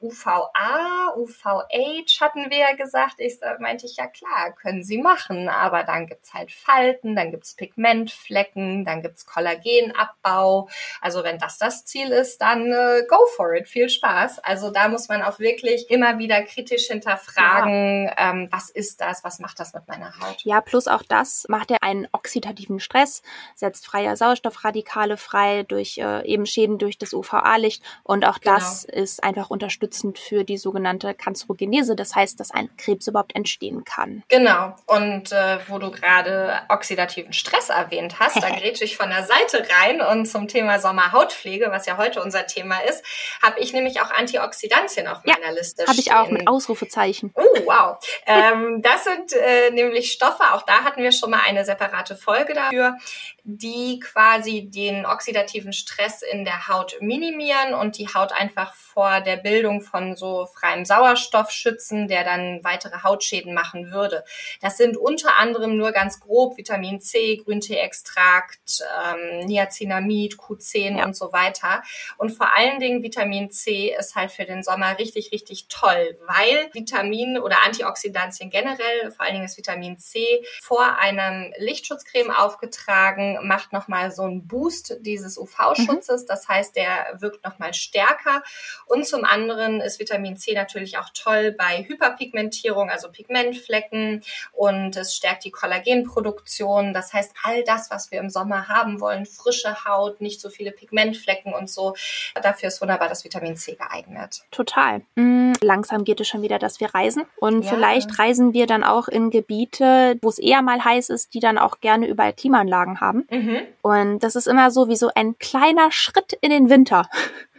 UVA, 0.00 1.14
UVH 1.16 2.20
hatten 2.20 2.50
wir 2.50 2.58
ja 2.58 2.74
gesagt. 2.74 3.14
Ich 3.18 3.38
meinte 3.58 3.86
ich, 3.86 3.96
ja 3.96 4.06
klar, 4.06 4.52
können 4.52 4.84
sie 4.84 4.98
machen, 4.98 5.48
aber 5.48 5.82
dann 5.82 6.06
gibt's 6.06 6.34
halt 6.34 6.52
Falten, 6.52 7.16
dann 7.16 7.30
gibt's 7.30 7.54
Pigmentflecken, 7.54 8.84
dann 8.84 9.00
gibt's 9.00 9.24
Kollagenabbau. 9.24 10.68
Also 11.00 11.24
wenn 11.24 11.38
das 11.38 11.56
das 11.56 11.86
Ziel 11.86 12.08
ist, 12.08 12.42
dann 12.42 12.70
äh, 12.70 13.04
go 13.08 13.16
for 13.34 13.54
it, 13.54 13.66
viel 13.66 13.88
Spaß. 13.88 14.40
Also 14.40 14.70
da 14.70 14.88
muss 14.88 15.08
man 15.08 15.22
auch 15.22 15.38
wirklich 15.38 15.88
immer 15.88 16.18
wieder 16.18 16.42
kritisch 16.42 16.88
hinterfragen, 16.88 18.04
ja. 18.04 18.30
ähm, 18.30 18.48
was 18.50 18.68
ist 18.68 19.00
das, 19.00 19.24
was 19.24 19.38
macht 19.38 19.58
das 19.58 19.72
mit 19.72 19.88
meiner 19.88 20.12
Haut? 20.20 20.42
Ja, 20.42 20.60
plus 20.60 20.86
auch 20.86 21.02
das 21.02 21.46
macht 21.48 21.70
ja 21.70 21.78
einen 21.80 22.08
oxidativen 22.12 22.73
Stress, 22.80 23.22
setzt 23.54 23.86
freie 23.86 24.16
Sauerstoffradikale 24.16 25.16
frei 25.16 25.64
durch 25.64 25.98
äh, 25.98 26.24
eben 26.26 26.46
Schäden 26.46 26.78
durch 26.78 26.98
das 26.98 27.12
UVA-Licht 27.12 27.82
und 28.02 28.24
auch 28.24 28.40
genau. 28.40 28.56
das 28.56 28.84
ist 28.84 29.22
einfach 29.22 29.50
unterstützend 29.50 30.18
für 30.18 30.44
die 30.44 30.56
sogenannte 30.56 31.14
Kanzerogenese, 31.14 31.96
das 31.96 32.14
heißt, 32.14 32.38
dass 32.40 32.50
ein 32.50 32.70
Krebs 32.76 33.06
überhaupt 33.06 33.34
entstehen 33.34 33.84
kann. 33.84 34.22
Genau. 34.28 34.74
Und 34.86 35.32
äh, 35.32 35.58
wo 35.68 35.78
du 35.78 35.90
gerade 35.90 36.60
oxidativen 36.68 37.32
Stress 37.32 37.68
erwähnt 37.68 38.18
hast, 38.20 38.42
da 38.42 38.50
grätsche 38.58 38.84
ich 38.84 38.96
von 38.96 39.10
der 39.10 39.24
Seite 39.24 39.66
rein 39.80 40.00
und 40.00 40.26
zum 40.26 40.48
Thema 40.48 40.78
Sommerhautpflege, 40.78 41.66
was 41.70 41.86
ja 41.86 41.96
heute 41.96 42.22
unser 42.22 42.46
Thema 42.46 42.78
ist, 42.80 43.04
habe 43.42 43.60
ich 43.60 43.72
nämlich 43.72 44.00
auch 44.00 44.10
Antioxidantien 44.10 45.08
auf 45.08 45.24
meiner 45.24 45.46
ja, 45.46 45.50
Liste 45.50 45.86
Habe 45.86 45.98
ich 45.98 46.12
auch 46.12 46.28
mit 46.28 46.46
Ausrufezeichen. 46.48 47.32
Oh, 47.34 47.42
wow. 47.64 47.98
ähm, 48.26 48.82
das 48.82 49.04
sind 49.04 49.32
äh, 49.32 49.70
nämlich 49.70 50.12
Stoffe, 50.12 50.42
auch 50.52 50.62
da 50.62 50.84
hatten 50.84 51.02
wir 51.02 51.12
schon 51.12 51.30
mal 51.30 51.40
eine 51.46 51.64
separate 51.64 52.16
Folge 52.16 52.54
dafür, 52.70 52.96
die 53.44 54.00
quasi 54.00 54.70
den 54.70 55.04
oxidativen 55.04 55.74
Stress 55.74 56.22
in 56.22 56.44
der 56.44 56.68
Haut 56.68 56.96
minimieren 57.00 57.74
und 57.74 57.98
die 57.98 58.08
Haut 58.08 58.32
einfach 58.32 58.74
vor 58.74 59.20
der 59.20 59.36
Bildung 59.36 59.82
von 59.82 60.16
so 60.16 60.46
freiem 60.46 60.84
Sauerstoff 60.86 61.50
schützen, 61.50 62.08
der 62.08 62.24
dann 62.24 62.60
weitere 62.62 63.02
Hautschäden 63.02 63.52
machen 63.52 63.92
würde. 63.92 64.24
Das 64.62 64.78
sind 64.78 64.96
unter 64.96 65.36
anderem 65.36 65.76
nur 65.76 65.92
ganz 65.92 66.20
grob 66.20 66.56
Vitamin 66.56 67.00
C, 67.00 67.36
Grünteeextrakt, 67.36 68.82
ähm, 69.04 69.46
Niacinamid, 69.46 70.36
Q10 70.36 70.98
ja. 70.98 71.04
und 71.04 71.14
so 71.14 71.32
weiter. 71.32 71.82
Und 72.16 72.30
vor 72.30 72.56
allen 72.56 72.80
Dingen 72.80 73.02
Vitamin 73.02 73.50
C 73.50 73.94
ist 73.98 74.14
halt 74.14 74.32
für 74.32 74.44
den 74.44 74.62
Sommer 74.62 74.98
richtig, 74.98 75.32
richtig 75.32 75.66
toll, 75.68 76.18
weil 76.26 76.70
Vitamin 76.72 77.38
oder 77.38 77.62
Antioxidantien 77.66 78.48
generell, 78.48 79.10
vor 79.10 79.26
allen 79.26 79.34
Dingen 79.34 79.46
das 79.46 79.58
Vitamin 79.58 79.98
C, 79.98 80.44
vor 80.62 80.98
einem 80.98 81.52
Lichtschutzcreme 81.58 82.30
aufgetragen, 82.54 83.38
macht 83.42 83.72
nochmal 83.72 84.10
so 84.12 84.22
einen 84.22 84.46
Boost 84.46 84.96
dieses 85.00 85.38
UV-Schutzes. 85.38 86.22
Mhm. 86.22 86.26
Das 86.28 86.48
heißt, 86.48 86.76
der 86.76 87.16
wirkt 87.18 87.44
nochmal 87.44 87.74
stärker. 87.74 88.42
Und 88.86 89.06
zum 89.06 89.24
anderen 89.24 89.80
ist 89.80 89.98
Vitamin 89.98 90.36
C 90.36 90.54
natürlich 90.54 90.98
auch 90.98 91.10
toll 91.14 91.52
bei 91.52 91.84
Hyperpigmentierung, 91.86 92.90
also 92.90 93.10
Pigmentflecken. 93.10 94.22
Und 94.52 94.96
es 94.96 95.14
stärkt 95.14 95.44
die 95.44 95.50
Kollagenproduktion. 95.50 96.94
Das 96.94 97.12
heißt, 97.12 97.34
all 97.42 97.64
das, 97.64 97.90
was 97.90 98.10
wir 98.10 98.20
im 98.20 98.30
Sommer 98.30 98.68
haben 98.68 99.00
wollen, 99.00 99.26
frische 99.26 99.84
Haut, 99.84 100.20
nicht 100.20 100.40
so 100.40 100.48
viele 100.48 100.70
Pigmentflecken 100.70 101.52
und 101.52 101.70
so, 101.70 101.94
dafür 102.40 102.68
ist 102.68 102.80
wunderbar 102.80 103.08
das 103.08 103.24
Vitamin 103.24 103.56
C 103.56 103.74
geeignet. 103.74 104.42
Total. 104.50 105.02
Mhm. 105.16 105.52
Langsam 105.60 106.04
geht 106.04 106.20
es 106.20 106.28
schon 106.28 106.42
wieder, 106.42 106.58
dass 106.58 106.80
wir 106.80 106.94
reisen. 106.94 107.24
Und 107.36 107.62
ja. 107.62 107.70
vielleicht 107.70 108.18
reisen 108.18 108.52
wir 108.52 108.66
dann 108.66 108.84
auch 108.84 109.08
in 109.08 109.30
Gebiete, 109.30 110.18
wo 110.22 110.28
es 110.28 110.38
eher 110.38 110.62
mal 110.62 110.84
heiß 110.84 111.10
ist, 111.10 111.34
die 111.34 111.40
dann 111.40 111.58
auch 111.58 111.80
gerne 111.80 112.06
überall 112.06 112.33
Klimaanlagen 112.34 113.00
haben. 113.00 113.26
Mhm. 113.30 113.58
Und 113.82 114.18
das 114.20 114.36
ist 114.36 114.46
immer 114.46 114.70
so 114.70 114.88
wie 114.88 114.96
so 114.96 115.10
ein 115.14 115.38
kleiner 115.38 115.90
Schritt 115.90 116.36
in 116.40 116.50
den 116.50 116.70
Winter. 116.70 117.08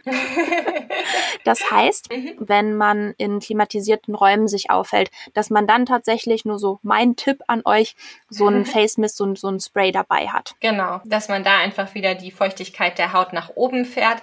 das 1.44 1.70
heißt, 1.70 2.10
mhm. 2.12 2.34
wenn 2.38 2.76
man 2.76 3.14
in 3.18 3.40
klimatisierten 3.40 4.14
Räumen 4.14 4.48
sich 4.48 4.70
aufhält, 4.70 5.10
dass 5.34 5.50
man 5.50 5.66
dann 5.66 5.86
tatsächlich 5.86 6.44
nur 6.44 6.58
so 6.58 6.78
mein 6.82 7.16
Tipp 7.16 7.42
an 7.48 7.62
euch, 7.64 7.96
so 8.28 8.46
ein 8.48 8.64
Face 8.66 8.98
Mist 8.98 9.20
und 9.20 9.38
so 9.38 9.48
ein 9.48 9.60
Spray 9.60 9.92
dabei 9.92 10.28
hat. 10.28 10.54
Genau, 10.60 11.00
dass 11.04 11.28
man 11.28 11.44
da 11.44 11.58
einfach 11.58 11.94
wieder 11.94 12.14
die 12.14 12.30
Feuchtigkeit 12.30 12.98
der 12.98 13.12
Haut 13.12 13.32
nach 13.32 13.50
oben 13.54 13.84
fährt. 13.84 14.22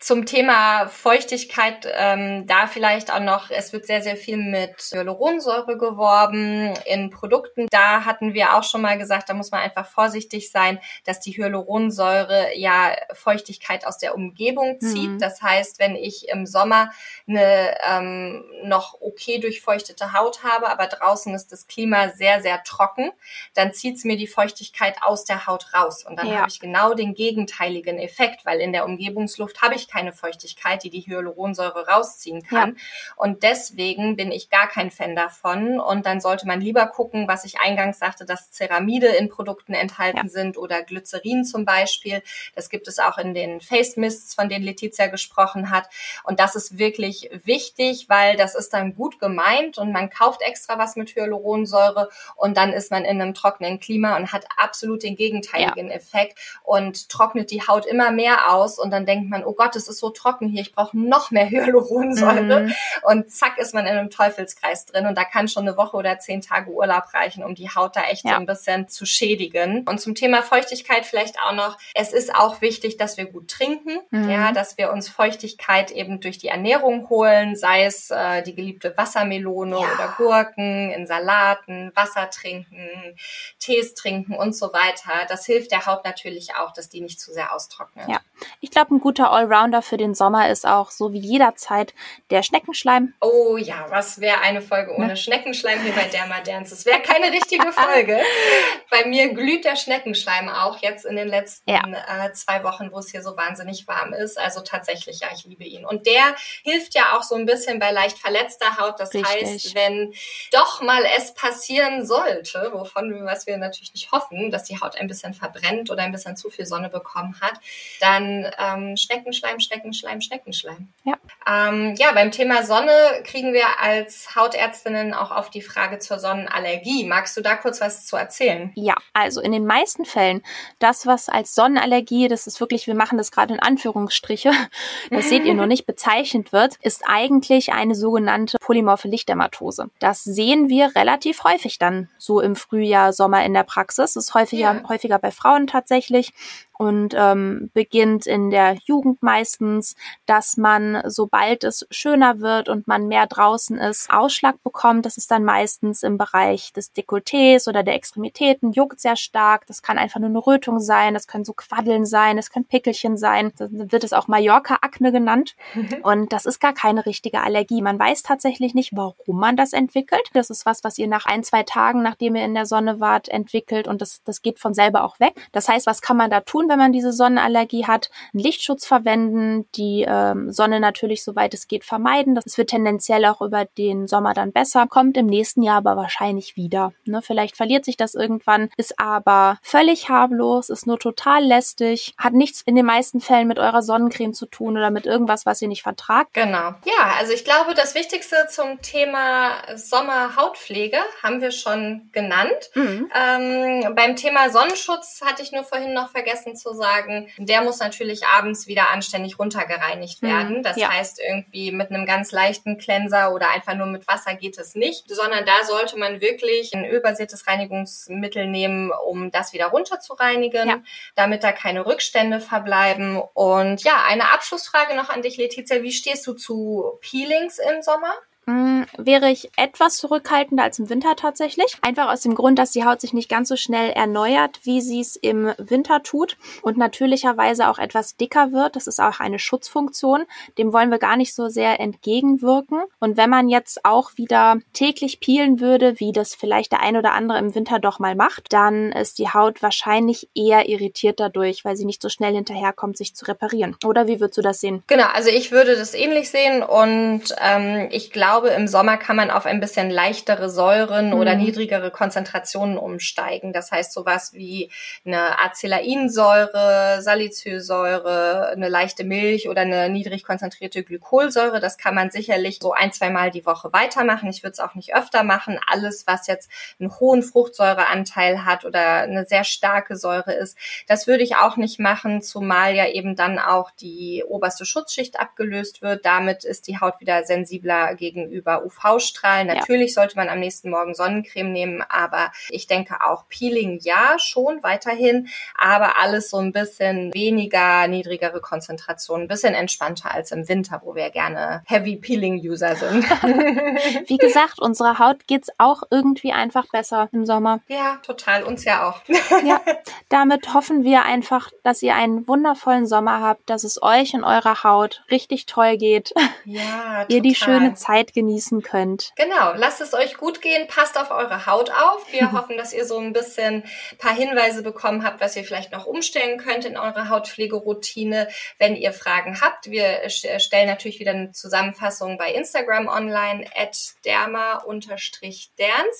Zum 0.00 0.26
Thema 0.26 0.88
Feuchtigkeit, 0.88 1.86
ähm, 1.94 2.46
da 2.46 2.66
vielleicht 2.66 3.12
auch 3.12 3.20
noch, 3.20 3.50
es 3.50 3.72
wird 3.72 3.86
sehr, 3.86 4.02
sehr 4.02 4.16
viel 4.16 4.36
mit 4.36 4.76
Hyaluronsäure 4.92 5.76
geworben 5.76 6.74
in 6.84 7.10
Produkten. 7.10 7.66
Da 7.70 8.04
hatten 8.04 8.34
wir 8.34 8.54
auch 8.54 8.64
schon 8.64 8.80
mal 8.80 8.98
gesagt, 8.98 9.28
da 9.28 9.34
muss 9.34 9.50
man 9.50 9.60
einfach 9.60 9.86
vorsichtig 9.86 10.50
sein, 10.50 10.78
dass 11.04 11.20
die 11.20 11.32
Hyaluronsäure 11.32 12.50
ja 12.56 12.96
Feuchtigkeit 13.12 13.86
aus 13.86 13.98
der 13.98 14.14
Umgebung 14.14 14.80
zieht. 14.80 15.10
Mhm. 15.10 15.17
Mhm. 15.18 15.22
Das 15.22 15.42
heißt, 15.42 15.78
wenn 15.78 15.96
ich 15.96 16.28
im 16.28 16.46
Sommer 16.46 16.90
eine 17.26 17.76
ähm, 17.88 18.44
noch 18.62 19.00
okay 19.00 19.38
durchfeuchtete 19.38 20.12
Haut 20.12 20.42
habe, 20.42 20.68
aber 20.68 20.86
draußen 20.86 21.34
ist 21.34 21.52
das 21.52 21.66
Klima 21.66 22.10
sehr, 22.10 22.42
sehr 22.42 22.62
trocken, 22.64 23.10
dann 23.54 23.72
zieht 23.72 23.96
es 23.96 24.04
mir 24.04 24.16
die 24.16 24.26
Feuchtigkeit 24.26 24.96
aus 25.02 25.24
der 25.24 25.46
Haut 25.46 25.74
raus. 25.74 26.04
Und 26.04 26.18
dann 26.18 26.28
ja. 26.28 26.38
habe 26.38 26.48
ich 26.48 26.60
genau 26.60 26.94
den 26.94 27.14
gegenteiligen 27.14 27.98
Effekt, 27.98 28.44
weil 28.44 28.60
in 28.60 28.72
der 28.72 28.84
Umgebungsluft 28.84 29.62
habe 29.62 29.74
ich 29.74 29.88
keine 29.88 30.12
Feuchtigkeit, 30.12 30.82
die 30.82 30.90
die 30.90 31.00
Hyaluronsäure 31.00 31.86
rausziehen 31.86 32.42
kann. 32.42 32.70
Ja. 32.70 33.14
Und 33.16 33.42
deswegen 33.42 34.16
bin 34.16 34.32
ich 34.32 34.50
gar 34.50 34.68
kein 34.68 34.90
Fan 34.90 35.16
davon. 35.16 35.80
Und 35.80 36.06
dann 36.06 36.20
sollte 36.20 36.46
man 36.46 36.60
lieber 36.60 36.86
gucken, 36.86 37.28
was 37.28 37.44
ich 37.44 37.60
eingangs 37.60 37.98
sagte, 37.98 38.24
dass 38.24 38.50
Ceramide 38.50 39.08
in 39.08 39.28
Produkten 39.28 39.74
enthalten 39.74 40.18
ja. 40.24 40.28
sind 40.28 40.56
oder 40.56 40.82
Glycerin 40.82 41.44
zum 41.44 41.64
Beispiel. 41.64 42.22
Das 42.54 42.70
gibt 42.70 42.88
es 42.88 42.98
auch 42.98 43.18
in 43.18 43.34
den 43.34 43.60
Face 43.60 43.96
Mists, 43.96 44.34
von 44.34 44.48
denen 44.48 44.64
Letizia 44.64 45.07
gesprochen 45.08 45.70
hat. 45.70 45.88
Und 46.24 46.40
das 46.40 46.54
ist 46.54 46.78
wirklich 46.78 47.30
wichtig, 47.44 48.06
weil 48.08 48.36
das 48.36 48.54
ist 48.54 48.72
dann 48.74 48.94
gut 48.94 49.18
gemeint 49.20 49.78
und 49.78 49.92
man 49.92 50.10
kauft 50.10 50.42
extra 50.42 50.78
was 50.78 50.96
mit 50.96 51.14
Hyaluronsäure 51.14 52.08
und 52.36 52.56
dann 52.56 52.72
ist 52.72 52.90
man 52.90 53.04
in 53.04 53.20
einem 53.20 53.34
trockenen 53.34 53.80
Klima 53.80 54.16
und 54.16 54.32
hat 54.32 54.46
absolut 54.56 55.02
den 55.02 55.16
gegenteiligen 55.16 55.88
ja. 55.88 55.94
Effekt 55.94 56.38
und 56.62 57.08
trocknet 57.08 57.50
die 57.50 57.62
Haut 57.62 57.86
immer 57.86 58.10
mehr 58.10 58.52
aus 58.52 58.78
und 58.78 58.90
dann 58.90 59.06
denkt 59.06 59.30
man, 59.30 59.44
oh 59.44 59.52
Gott, 59.52 59.76
es 59.76 59.88
ist 59.88 59.98
so 59.98 60.10
trocken 60.10 60.48
hier, 60.48 60.62
ich 60.62 60.74
brauche 60.74 60.98
noch 60.98 61.30
mehr 61.30 61.46
Hyaluronsäure 61.50 62.62
mhm. 62.62 62.74
und 63.02 63.30
zack 63.30 63.58
ist 63.58 63.74
man 63.74 63.86
in 63.86 63.96
einem 63.96 64.10
Teufelskreis 64.10 64.86
drin 64.86 65.06
und 65.06 65.16
da 65.16 65.24
kann 65.24 65.48
schon 65.48 65.66
eine 65.66 65.76
Woche 65.76 65.96
oder 65.96 66.18
zehn 66.18 66.40
Tage 66.40 66.70
Urlaub 66.70 67.14
reichen, 67.14 67.44
um 67.44 67.54
die 67.54 67.68
Haut 67.70 67.96
da 67.96 68.02
echt 68.02 68.24
ja. 68.24 68.32
so 68.32 68.36
ein 68.36 68.46
bisschen 68.46 68.88
zu 68.88 69.06
schädigen. 69.06 69.84
Und 69.88 70.00
zum 70.00 70.14
Thema 70.14 70.42
Feuchtigkeit 70.42 71.06
vielleicht 71.06 71.36
auch 71.40 71.52
noch, 71.52 71.78
es 71.94 72.12
ist 72.12 72.34
auch 72.34 72.60
wichtig, 72.60 72.96
dass 72.96 73.16
wir 73.16 73.26
gut 73.26 73.48
trinken, 73.48 73.98
mhm. 74.10 74.30
ja, 74.30 74.52
dass 74.52 74.78
wir 74.78 74.92
uns 74.92 74.97
Feuchtigkeit 75.06 75.90
eben 75.92 76.20
durch 76.20 76.38
die 76.38 76.48
Ernährung 76.48 77.08
holen, 77.08 77.54
sei 77.54 77.84
es 77.84 78.10
äh, 78.10 78.42
die 78.42 78.54
geliebte 78.54 78.96
Wassermelone 78.96 79.76
ja. 79.76 79.92
oder 79.94 80.14
Gurken 80.16 80.90
in 80.90 81.06
Salaten, 81.06 81.92
Wasser 81.94 82.30
trinken, 82.30 83.16
Tees 83.60 83.94
trinken 83.94 84.34
und 84.34 84.56
so 84.56 84.72
weiter. 84.72 85.26
Das 85.28 85.46
hilft 85.46 85.70
der 85.70 85.86
Haut 85.86 86.04
natürlich 86.04 86.54
auch, 86.56 86.72
dass 86.72 86.88
die 86.88 87.00
nicht 87.00 87.20
zu 87.20 87.32
sehr 87.32 87.54
austrocknet. 87.54 88.08
Ja, 88.08 88.20
ich 88.60 88.70
glaube, 88.70 88.94
ein 88.94 89.00
guter 89.00 89.30
Allrounder 89.30 89.82
für 89.82 89.96
den 89.96 90.14
Sommer 90.14 90.48
ist 90.48 90.66
auch 90.66 90.90
so 90.90 91.12
wie 91.12 91.18
jederzeit 91.18 91.94
der 92.30 92.42
Schneckenschleim. 92.42 93.14
Oh 93.20 93.56
ja, 93.56 93.86
was 93.90 94.20
wäre 94.20 94.40
eine 94.40 94.62
Folge 94.62 94.94
ohne 94.94 95.08
ne? 95.08 95.16
Schneckenschleim 95.16 95.80
hier 95.80 95.92
bei 95.92 96.04
Dermadance? 96.04 96.70
Das 96.70 96.86
wäre 96.86 97.00
keine 97.00 97.32
richtige 97.32 97.70
Folge. 97.72 98.18
bei 98.90 99.04
mir 99.06 99.34
glüht 99.34 99.64
der 99.64 99.76
Schneckenschleim 99.76 100.48
auch 100.48 100.78
jetzt 100.78 101.04
in 101.04 101.16
den 101.16 101.28
letzten 101.28 101.70
ja. 101.70 101.82
äh, 101.84 102.32
zwei 102.32 102.64
Wochen, 102.64 102.90
wo 102.92 102.98
es 102.98 103.10
hier 103.10 103.22
so 103.22 103.36
wahnsinnig 103.36 103.86
warm 103.86 104.12
ist. 104.12 104.38
Also 104.38 104.60
tatsächlich 104.60 104.77
tatsächlich, 104.78 105.20
ja, 105.20 105.28
ich 105.34 105.44
liebe 105.44 105.64
ihn. 105.64 105.84
Und 105.84 106.06
der 106.06 106.34
hilft 106.62 106.94
ja 106.94 107.16
auch 107.16 107.22
so 107.22 107.34
ein 107.34 107.46
bisschen 107.46 107.78
bei 107.78 107.90
leicht 107.90 108.18
verletzter 108.18 108.78
Haut. 108.78 109.00
Das 109.00 109.12
Richtig. 109.12 109.42
heißt, 109.42 109.74
wenn 109.74 110.12
doch 110.52 110.80
mal 110.80 111.02
es 111.16 111.34
passieren 111.34 112.06
sollte, 112.06 112.70
wovon 112.72 113.24
was 113.24 113.46
wir 113.46 113.56
natürlich 113.56 113.92
nicht 113.92 114.12
hoffen, 114.12 114.50
dass 114.50 114.64
die 114.64 114.80
Haut 114.80 114.96
ein 114.96 115.08
bisschen 115.08 115.34
verbrennt 115.34 115.90
oder 115.90 116.02
ein 116.02 116.12
bisschen 116.12 116.36
zu 116.36 116.50
viel 116.50 116.66
Sonne 116.66 116.88
bekommen 116.88 117.36
hat, 117.40 117.54
dann 118.00 118.50
ähm, 118.58 118.96
Schneckenschleim, 118.96 119.60
Schneckenschleim, 119.60 120.20
Schneckenschleim. 120.20 120.88
Ja. 121.04 121.18
Ähm, 121.46 121.94
ja, 121.96 122.12
beim 122.12 122.30
Thema 122.30 122.62
Sonne 122.62 122.92
kriegen 123.24 123.52
wir 123.52 123.80
als 123.80 124.36
Hautärztinnen 124.36 125.14
auch 125.14 125.30
auf 125.30 125.50
die 125.50 125.62
Frage 125.62 125.98
zur 125.98 126.18
Sonnenallergie. 126.18 127.04
Magst 127.04 127.36
du 127.36 127.40
da 127.40 127.56
kurz 127.56 127.80
was 127.80 128.06
zu 128.06 128.16
erzählen? 128.16 128.72
Ja, 128.74 128.94
also 129.12 129.40
in 129.40 129.52
den 129.52 129.66
meisten 129.66 130.04
Fällen, 130.04 130.42
das, 130.78 131.06
was 131.06 131.28
als 131.28 131.54
Sonnenallergie, 131.54 132.28
das 132.28 132.46
ist 132.46 132.60
wirklich, 132.60 132.86
wir 132.86 132.94
machen 132.94 133.18
das 133.18 133.30
gerade 133.30 133.54
in 133.54 133.60
Anführungsstriche, 133.60 134.52
das 135.10 135.28
seht 135.28 135.44
ihr 135.44 135.54
nur 135.54 135.66
nicht, 135.66 135.86
bezeichnet 135.86 136.52
wird, 136.52 136.76
ist 136.82 137.02
eigentlich 137.06 137.72
eine 137.72 137.94
sogenannte 137.94 138.58
polymorphe 138.60 139.08
Lichtdermatose. 139.08 139.90
Das 139.98 140.24
sehen 140.24 140.68
wir 140.68 140.94
relativ 140.94 141.44
häufig 141.44 141.78
dann 141.78 142.08
so 142.18 142.40
im 142.40 142.56
Frühjahr, 142.56 143.12
Sommer 143.12 143.44
in 143.44 143.54
der 143.54 143.64
Praxis. 143.64 144.14
Das 144.14 144.16
ist 144.16 144.34
häufiger, 144.34 144.74
ja. 144.74 144.88
häufiger 144.88 145.18
bei 145.18 145.30
Frauen 145.30 145.66
tatsächlich 145.66 146.32
und 146.78 147.12
ähm, 147.16 147.70
beginnt 147.74 148.26
in 148.26 148.50
der 148.50 148.76
Jugend 148.86 149.20
meist 149.20 149.48
meistens, 149.48 149.94
dass 150.26 150.56
man, 150.56 151.02
sobald 151.06 151.64
es 151.64 151.86
schöner 151.90 152.40
wird 152.40 152.68
und 152.68 152.86
man 152.86 153.08
mehr 153.08 153.26
draußen 153.26 153.78
ist, 153.78 154.10
Ausschlag 154.10 154.62
bekommt. 154.62 155.06
Das 155.06 155.16
ist 155.16 155.30
dann 155.30 155.44
meistens 155.44 156.02
im 156.02 156.18
Bereich 156.18 156.72
des 156.72 156.94
Dekolletés 156.94 157.68
oder 157.68 157.82
der 157.82 157.94
Extremitäten, 157.94 158.72
juckt 158.72 159.00
sehr 159.00 159.16
stark. 159.16 159.66
Das 159.66 159.82
kann 159.82 159.98
einfach 159.98 160.20
nur 160.20 160.28
eine 160.28 160.46
Rötung 160.46 160.80
sein, 160.80 161.14
das 161.14 161.26
können 161.26 161.44
so 161.44 161.52
Quaddeln 161.52 162.04
sein, 162.04 162.36
das 162.36 162.50
können 162.50 162.66
Pickelchen 162.66 163.16
sein. 163.16 163.52
Dann 163.56 163.90
wird 163.90 164.04
es 164.04 164.12
auch 164.12 164.28
Mallorca-Akne 164.58 165.12
genannt. 165.12 165.54
Und 166.02 166.32
das 166.32 166.46
ist 166.46 166.60
gar 166.60 166.72
keine 166.72 167.06
richtige 167.06 167.40
Allergie. 167.40 167.82
Man 167.82 167.98
weiß 167.98 168.22
tatsächlich 168.22 168.74
nicht, 168.74 168.92
warum 168.94 169.38
man 169.38 169.56
das 169.56 169.72
entwickelt. 169.72 170.28
Das 170.32 170.50
ist 170.50 170.66
was, 170.66 170.84
was 170.84 170.98
ihr 170.98 171.08
nach 171.08 171.26
ein, 171.26 171.44
zwei 171.44 171.62
Tagen, 171.62 172.02
nachdem 172.02 172.36
ihr 172.36 172.44
in 172.44 172.54
der 172.54 172.66
Sonne 172.66 173.00
wart, 173.00 173.28
entwickelt 173.28 173.88
und 173.88 174.00
das, 174.00 174.22
das 174.24 174.42
geht 174.42 174.58
von 174.58 174.74
selber 174.74 175.04
auch 175.04 175.20
weg. 175.20 175.34
Das 175.52 175.68
heißt, 175.68 175.86
was 175.86 176.02
kann 176.02 176.16
man 176.16 176.30
da 176.30 176.40
tun, 176.40 176.68
wenn 176.68 176.78
man 176.78 176.92
diese 176.92 177.12
Sonnenallergie 177.12 177.86
hat? 177.86 178.10
Einen 178.32 178.42
Lichtschutz 178.42 178.86
verwenden, 178.86 179.66
die 179.74 180.04
ähm, 180.06 180.52
Sonne 180.52 180.80
natürlich, 180.80 181.24
soweit 181.24 181.54
es 181.54 181.68
geht, 181.68 181.84
vermeiden. 181.84 182.34
Das 182.34 182.58
wird 182.58 182.70
tendenziell 182.70 183.24
auch 183.26 183.40
über 183.40 183.64
den 183.64 184.06
Sommer 184.06 184.34
dann 184.34 184.52
besser, 184.52 184.86
kommt 184.86 185.16
im 185.16 185.26
nächsten 185.26 185.62
Jahr 185.62 185.78
aber 185.78 185.96
wahrscheinlich 185.96 186.56
wieder. 186.56 186.92
Ne? 187.04 187.22
Vielleicht 187.22 187.56
verliert 187.56 187.84
sich 187.84 187.96
das 187.96 188.14
irgendwann, 188.14 188.70
ist 188.76 188.98
aber 188.98 189.58
völlig 189.62 190.08
harmlos, 190.08 190.70
ist 190.70 190.86
nur 190.86 190.98
total 190.98 191.44
lästig, 191.44 192.14
hat 192.18 192.32
nichts 192.32 192.62
in 192.62 192.74
den 192.74 192.86
meisten 192.86 193.20
Fällen 193.20 193.48
mit 193.48 193.58
eurer 193.58 193.82
Sonnencreme 193.82 194.34
zu 194.34 194.47
tun 194.50 194.76
oder 194.76 194.90
mit 194.90 195.06
irgendwas, 195.06 195.46
was 195.46 195.62
ihr 195.62 195.68
nicht 195.68 195.82
vertragt. 195.82 196.34
Genau. 196.34 196.74
Ja, 196.84 197.14
also 197.18 197.32
ich 197.32 197.44
glaube, 197.44 197.74
das 197.74 197.94
Wichtigste 197.94 198.46
zum 198.50 198.82
Thema 198.82 199.52
Sommerhautpflege 199.76 200.98
haben 201.22 201.40
wir 201.40 201.50
schon 201.50 202.10
genannt. 202.12 202.70
Mhm. 202.74 203.10
Ähm, 203.14 203.94
beim 203.94 204.16
Thema 204.16 204.50
Sonnenschutz 204.50 205.20
hatte 205.24 205.42
ich 205.42 205.52
nur 205.52 205.64
vorhin 205.64 205.92
noch 205.94 206.10
vergessen 206.10 206.56
zu 206.56 206.72
sagen, 206.74 207.28
der 207.38 207.62
muss 207.62 207.80
natürlich 207.80 208.26
abends 208.26 208.66
wieder 208.66 208.90
anständig 208.90 209.38
runtergereinigt 209.38 210.22
mhm. 210.22 210.26
werden. 210.26 210.62
Das 210.62 210.76
ja. 210.76 210.92
heißt, 210.92 211.20
irgendwie 211.20 211.72
mit 211.72 211.90
einem 211.90 212.06
ganz 212.06 212.32
leichten 212.32 212.78
Cleanser 212.78 213.32
oder 213.32 213.50
einfach 213.50 213.74
nur 213.74 213.86
mit 213.86 214.06
Wasser 214.08 214.34
geht 214.34 214.58
es 214.58 214.74
nicht, 214.74 215.08
sondern 215.08 215.44
da 215.44 215.64
sollte 215.66 215.98
man 215.98 216.20
wirklich 216.20 216.72
ein 216.74 216.84
ölbasiertes 216.84 217.46
Reinigungsmittel 217.46 218.46
nehmen, 218.46 218.90
um 219.06 219.30
das 219.30 219.52
wieder 219.52 219.66
runter 219.66 220.00
zu 220.00 220.14
reinigen, 220.14 220.68
ja. 220.68 220.78
damit 221.14 221.44
da 221.44 221.52
keine 221.52 221.86
Rückstände 221.86 222.40
verbleiben. 222.40 223.20
Und 223.34 223.82
ja, 223.84 224.04
eine 224.06 224.32
Abschlussfrage 224.38 224.94
noch 224.94 225.08
an 225.08 225.22
dich, 225.22 225.36
Letizia. 225.36 225.82
Wie 225.82 225.92
stehst 225.92 226.24
du 226.28 226.32
zu 226.32 226.98
Peelings 227.00 227.58
im 227.58 227.82
Sommer? 227.82 228.14
Mm, 228.48 228.84
wäre 228.96 229.30
ich 229.30 229.50
etwas 229.56 229.98
zurückhaltender 229.98 230.62
als 230.62 230.78
im 230.78 230.88
Winter 230.88 231.16
tatsächlich. 231.16 231.76
Einfach 231.82 232.10
aus 232.10 232.22
dem 232.22 232.34
Grund, 232.34 232.58
dass 232.58 232.70
die 232.70 232.82
Haut 232.86 232.98
sich 232.98 233.12
nicht 233.12 233.28
ganz 233.28 233.50
so 233.50 233.56
schnell 233.56 233.90
erneuert, 233.90 234.60
wie 234.62 234.80
sie 234.80 235.00
es 235.00 235.16
im 235.16 235.52
Winter 235.58 236.02
tut 236.02 236.38
und 236.62 236.78
natürlicherweise 236.78 237.68
auch 237.68 237.78
etwas 237.78 238.16
dicker 238.16 238.50
wird. 238.52 238.74
Das 238.74 238.86
ist 238.86 239.00
auch 239.00 239.20
eine 239.20 239.38
Schutzfunktion. 239.38 240.24
Dem 240.56 240.72
wollen 240.72 240.90
wir 240.90 240.96
gar 240.96 241.18
nicht 241.18 241.34
so 241.34 241.50
sehr 241.50 241.78
entgegenwirken. 241.78 242.84
Und 243.00 243.18
wenn 243.18 243.28
man 243.28 243.50
jetzt 243.50 243.84
auch 243.84 244.12
wieder 244.16 244.56
täglich 244.72 245.20
peelen 245.20 245.60
würde, 245.60 246.00
wie 246.00 246.12
das 246.12 246.34
vielleicht 246.34 246.72
der 246.72 246.80
ein 246.80 246.96
oder 246.96 247.12
andere 247.12 247.38
im 247.38 247.54
Winter 247.54 247.78
doch 247.78 247.98
mal 247.98 248.14
macht, 248.14 248.54
dann 248.54 248.92
ist 248.92 249.18
die 249.18 249.28
Haut 249.28 249.62
wahrscheinlich 249.62 250.30
eher 250.34 250.70
irritiert 250.70 251.20
dadurch, 251.20 251.66
weil 251.66 251.76
sie 251.76 251.84
nicht 251.84 252.00
so 252.00 252.08
schnell 252.08 252.34
hinterherkommt, 252.34 252.96
sich 252.96 253.14
zu 253.14 253.26
reparieren. 253.26 253.76
Oder 253.84 254.06
wie 254.06 254.20
würdest 254.20 254.38
du 254.38 254.42
das 254.42 254.60
sehen? 254.60 254.82
Genau, 254.86 255.08
also 255.12 255.28
ich 255.28 255.52
würde 255.52 255.76
das 255.76 255.92
ähnlich 255.92 256.30
sehen 256.30 256.62
und 256.62 257.24
ähm, 257.42 257.88
ich 257.90 258.10
glaube, 258.10 258.37
glaube, 258.40 258.54
im 258.54 258.68
Sommer 258.68 258.98
kann 258.98 259.16
man 259.16 259.32
auf 259.32 259.46
ein 259.46 259.58
bisschen 259.58 259.90
leichtere 259.90 260.48
Säuren 260.48 261.08
mhm. 261.08 261.14
oder 261.14 261.34
niedrigere 261.34 261.90
Konzentrationen 261.90 262.78
umsteigen. 262.78 263.52
Das 263.52 263.72
heißt 263.72 263.92
sowas 263.92 264.32
wie 264.32 264.70
eine 265.04 265.40
Acelainsäure, 265.40 267.02
Salicylsäure, 267.02 268.50
eine 268.50 268.68
leichte 268.68 269.02
Milch 269.02 269.48
oder 269.48 269.62
eine 269.62 269.88
niedrig 269.88 270.22
konzentrierte 270.22 270.84
Glykolsäure. 270.84 271.58
Das 271.58 271.78
kann 271.78 271.96
man 271.96 272.10
sicherlich 272.10 272.60
so 272.60 272.72
ein, 272.72 272.92
zwei 272.92 273.10
Mal 273.10 273.32
die 273.32 273.44
Woche 273.44 273.72
weitermachen. 273.72 274.30
Ich 274.30 274.44
würde 274.44 274.52
es 274.52 274.60
auch 274.60 274.76
nicht 274.76 274.94
öfter 274.94 275.24
machen. 275.24 275.58
Alles, 275.66 276.06
was 276.06 276.28
jetzt 276.28 276.48
einen 276.78 276.96
hohen 277.00 277.24
Fruchtsäureanteil 277.24 278.44
hat 278.44 278.64
oder 278.64 278.98
eine 279.02 279.24
sehr 279.26 279.42
starke 279.42 279.96
Säure 279.96 280.32
ist, 280.32 280.56
das 280.86 281.08
würde 281.08 281.24
ich 281.24 281.34
auch 281.34 281.56
nicht 281.56 281.80
machen, 281.80 282.22
zumal 282.22 282.76
ja 282.76 282.86
eben 282.86 283.16
dann 283.16 283.40
auch 283.40 283.72
die 283.72 284.22
oberste 284.24 284.64
Schutzschicht 284.64 285.18
abgelöst 285.18 285.82
wird. 285.82 286.06
Damit 286.06 286.44
ist 286.44 286.68
die 286.68 286.78
Haut 286.78 287.00
wieder 287.00 287.24
sensibler 287.24 287.96
gegen 287.96 288.27
gegenüber 288.28 288.64
UV-Strahlen. 288.64 289.46
Natürlich 289.46 289.90
ja. 289.90 290.02
sollte 290.02 290.16
man 290.16 290.28
am 290.28 290.40
nächsten 290.40 290.70
Morgen 290.70 290.94
Sonnencreme 290.94 291.50
nehmen, 291.50 291.84
aber 291.88 292.30
ich 292.50 292.66
denke 292.66 292.96
auch 293.04 293.28
Peeling 293.28 293.78
ja 293.82 294.16
schon 294.18 294.62
weiterhin, 294.62 295.28
aber 295.56 295.98
alles 295.98 296.30
so 296.30 296.38
ein 296.38 296.52
bisschen 296.52 297.12
weniger, 297.14 297.88
niedrigere 297.88 298.40
Konzentration, 298.40 299.22
ein 299.22 299.28
bisschen 299.28 299.54
entspannter 299.54 300.12
als 300.12 300.30
im 300.32 300.48
Winter, 300.48 300.80
wo 300.84 300.94
wir 300.94 301.10
gerne 301.10 301.62
Heavy 301.66 301.96
Peeling 301.96 302.36
User 302.38 302.76
sind. 302.76 303.04
Wie 304.08 304.18
gesagt, 304.18 304.60
unserer 304.60 304.98
Haut 304.98 305.26
geht's 305.26 305.48
auch 305.58 305.82
irgendwie 305.90 306.32
einfach 306.32 306.66
besser 306.70 307.08
im 307.12 307.24
Sommer. 307.24 307.60
Ja, 307.68 307.98
total. 308.02 308.42
Uns 308.42 308.64
ja 308.64 308.88
auch. 308.88 309.00
ja, 309.44 309.60
damit 310.08 310.54
hoffen 310.54 310.84
wir 310.84 311.04
einfach, 311.04 311.50
dass 311.62 311.82
ihr 311.82 311.94
einen 311.94 312.28
wundervollen 312.28 312.86
Sommer 312.86 313.20
habt, 313.20 313.48
dass 313.48 313.64
es 313.64 313.82
euch 313.82 314.14
und 314.14 314.24
eurer 314.24 314.64
Haut 314.64 315.02
richtig 315.10 315.46
toll 315.46 315.76
geht. 315.76 316.12
Ja, 316.44 316.60
total. 316.62 317.06
ihr 317.08 317.22
die 317.22 317.34
schöne 317.34 317.74
Zeit 317.74 318.14
genießen 318.18 318.62
könnt. 318.62 319.12
Genau, 319.14 319.52
lasst 319.54 319.80
es 319.80 319.94
euch 319.94 320.16
gut 320.16 320.42
gehen, 320.42 320.66
passt 320.66 320.98
auf 320.98 321.12
eure 321.12 321.46
Haut 321.46 321.70
auf. 321.70 322.10
Wir 322.10 322.32
hoffen, 322.38 322.56
dass 322.56 322.72
ihr 322.72 322.84
so 322.84 322.98
ein 322.98 323.12
bisschen 323.12 323.62
paar 323.98 324.12
Hinweise 324.14 324.64
bekommen 324.64 325.04
habt, 325.04 325.20
was 325.20 325.36
ihr 325.36 325.44
vielleicht 325.44 325.70
noch 325.70 325.86
umstellen 325.86 326.38
könnt 326.38 326.64
in 326.64 326.76
eurer 326.76 327.10
Hautpflegeroutine. 327.10 328.26
Wenn 328.58 328.74
ihr 328.74 328.92
Fragen 328.92 329.40
habt, 329.40 329.70
wir 329.70 330.08
stellen 330.08 330.66
natürlich 330.66 330.98
wieder 330.98 331.12
eine 331.12 331.30
Zusammenfassung 331.30 332.18
bei 332.18 332.32
Instagram 332.32 332.88
online, 332.88 333.44
at 333.54 333.76
derma-derns. 334.04 334.72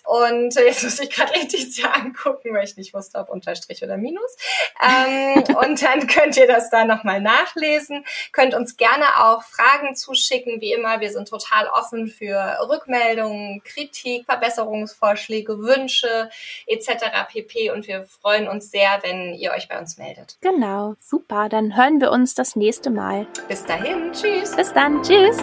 Und 0.05 0.55
jetzt 0.57 0.83
muss 0.83 0.99
ich 0.99 1.11
gerade 1.11 1.33
Letizia 1.39 1.93
angucken, 1.93 2.53
weil 2.53 2.65
ich 2.65 2.77
nicht 2.77 2.95
wusste, 2.95 3.19
ob 3.19 3.29
Unterstrich 3.29 3.85
oder 3.85 3.97
Minus. 3.97 4.37
Ähm, 4.83 5.45
und 5.57 5.81
dann 5.83 6.09
könnt 6.09 6.37
ihr 6.37 6.49
das 6.49 6.69
da 6.71 6.85
nochmal 6.85 7.21
nachlesen. 7.21 8.05
Könnt 8.33 8.55
uns 8.55 8.77
gerne 8.77 9.05
auch 9.21 9.45
Fragen 9.45 9.95
zuschicken, 9.95 10.61
wie 10.61 10.73
immer. 10.73 11.01
Wir 11.01 11.13
sind 11.13 11.29
total 11.29 11.69
offen 11.99 12.09
für 12.09 12.59
Rückmeldungen, 12.69 13.63
Kritik, 13.65 14.27
Verbesserungsvorschläge, 14.27 15.59
Wünsche 15.59 16.31
etc. 16.67 16.89
pp. 17.29 17.71
Und 17.71 17.87
wir 17.87 18.05
freuen 18.05 18.49
uns 18.49 18.71
sehr, 18.71 19.01
wenn 19.03 19.35
ihr 19.35 19.53
euch 19.53 19.69
bei 19.69 19.79
uns 19.79 19.99
meldet. 19.99 20.37
Genau, 20.41 20.95
super. 21.01 21.49
Dann 21.49 21.77
hören 21.77 22.01
wir 22.01 22.11
uns 22.11 22.35
das 22.35 22.57
nächste 22.57 22.91
Mal. 22.91 23.27
Bis 23.49 23.65
dahin, 23.65 24.13
tschüss. 24.13 24.55
Bis 24.57 24.73
dann, 24.73 25.03
tschüss. 25.03 25.39